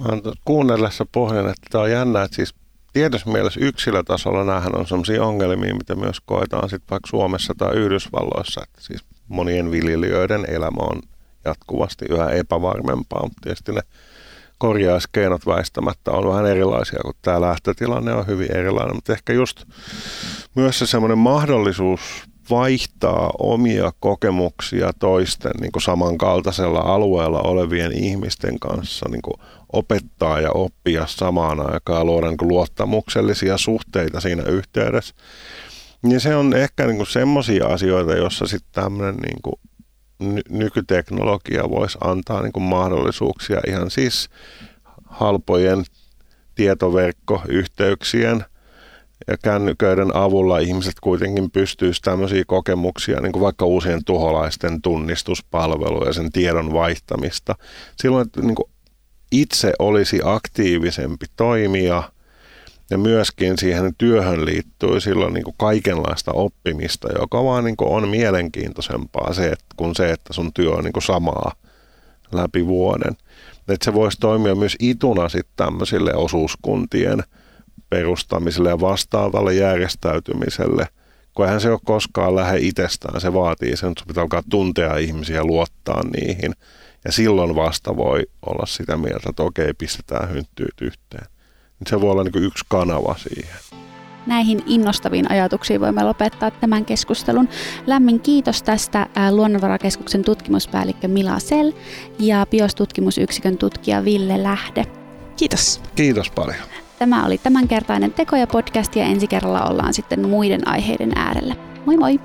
[0.00, 2.54] Mä oon kuunnellessa pohjan, että tämä on jännä, että siis
[2.92, 8.62] tietyssä mielessä yksilötasolla näähän on sellaisia ongelmia, mitä myös koetaan sitten vaikka Suomessa tai Yhdysvalloissa,
[8.64, 11.02] että siis monien viljelijöiden elämä on
[11.44, 13.80] jatkuvasti yhä epävarmempaa, mutta tietysti ne
[14.58, 19.64] korjauskeinot väistämättä on vähän erilaisia, kun tämä lähtötilanne on hyvin erilainen, mutta ehkä just
[20.54, 22.00] myös se semmoinen mahdollisuus
[22.50, 29.34] vaihtaa omia kokemuksia toisten niin kuin samankaltaisella alueella olevien ihmisten kanssa, niin kuin
[29.72, 35.14] opettaa ja oppia samaan aikaan, luoda niin kuin luottamuksellisia suhteita siinä yhteydessä.
[36.02, 39.60] Niin se on ehkä niin semmoisia asioita, joissa sitten tämmöinen niin kuin
[40.48, 44.28] nykyteknologia voisi antaa niin kuin mahdollisuuksia ihan siis
[45.04, 45.84] halpojen
[46.54, 48.44] tietoverkkoyhteyksien
[49.26, 56.12] ja kännyköiden avulla ihmiset kuitenkin pystyisivät tämmöisiä kokemuksia, niin kuin vaikka uusien tuholaisten tunnistuspalveluja ja
[56.12, 57.54] sen tiedon vaihtamista.
[57.96, 58.70] Silloin, että niin kuin
[59.32, 62.02] itse olisi aktiivisempi toimija
[62.90, 68.08] ja myöskin siihen työhön liittyy silloin niin kuin kaikenlaista oppimista, joka vaan niin kuin on
[68.08, 71.52] mielenkiintoisempaa se, että, kuin se, että sun työ on niin kuin samaa
[72.32, 73.16] läpi vuoden.
[73.68, 77.22] Että se voisi toimia myös ituna sitten tämmöisille osuuskuntien
[77.90, 80.88] perustamiselle ja vastaavalle järjestäytymiselle,
[81.34, 83.20] kun eihän se ole koskaan lähde itsestään.
[83.20, 86.54] Se vaatii sen, että pitää alkaa tuntea ihmisiä luottaa niihin–
[87.04, 91.26] ja silloin vasta voi olla sitä mieltä, että okei, pistetään hynttyyt yhteen.
[91.86, 93.54] Se voi olla niin yksi kanava siihen.
[94.26, 97.48] Näihin innostaviin ajatuksiin voimme lopettaa tämän keskustelun.
[97.86, 101.72] Lämmin kiitos tästä Luonnonvarakeskuksen tutkimuspäällikkö Mila Sel
[102.18, 104.84] ja biostutkimusyksikön tutkija Ville Lähde.
[105.36, 105.80] Kiitos.
[105.94, 106.62] Kiitos paljon.
[106.98, 111.56] Tämä oli tämänkertainen Tekoja podcast ja ensi kerralla ollaan sitten muiden aiheiden äärellä.
[111.86, 112.20] Moi moi!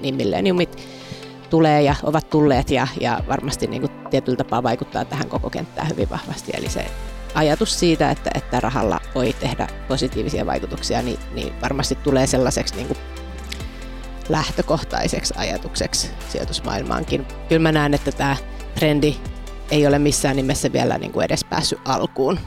[0.00, 0.99] Niin millenniumit
[1.50, 5.88] tulee ja ovat tulleet ja, ja varmasti niin kuin tietyllä tapaa vaikuttaa tähän koko kenttään
[5.88, 6.52] hyvin vahvasti.
[6.54, 6.86] Eli se
[7.34, 12.86] ajatus siitä, että, että rahalla voi tehdä positiivisia vaikutuksia, niin, niin varmasti tulee sellaiseksi niin
[12.86, 12.98] kuin
[14.28, 17.26] lähtökohtaiseksi ajatukseksi sijoitusmaailmaankin.
[17.48, 18.36] Kyllä mä näen, että tämä
[18.74, 19.16] trendi
[19.70, 22.38] ei ole missään nimessä vielä niin kuin edes päässyt alkuun.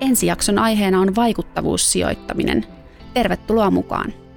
[0.00, 2.66] Ensi jakson aiheena on vaikuttavuussijoittaminen.
[3.14, 4.27] Tervetuloa mukaan!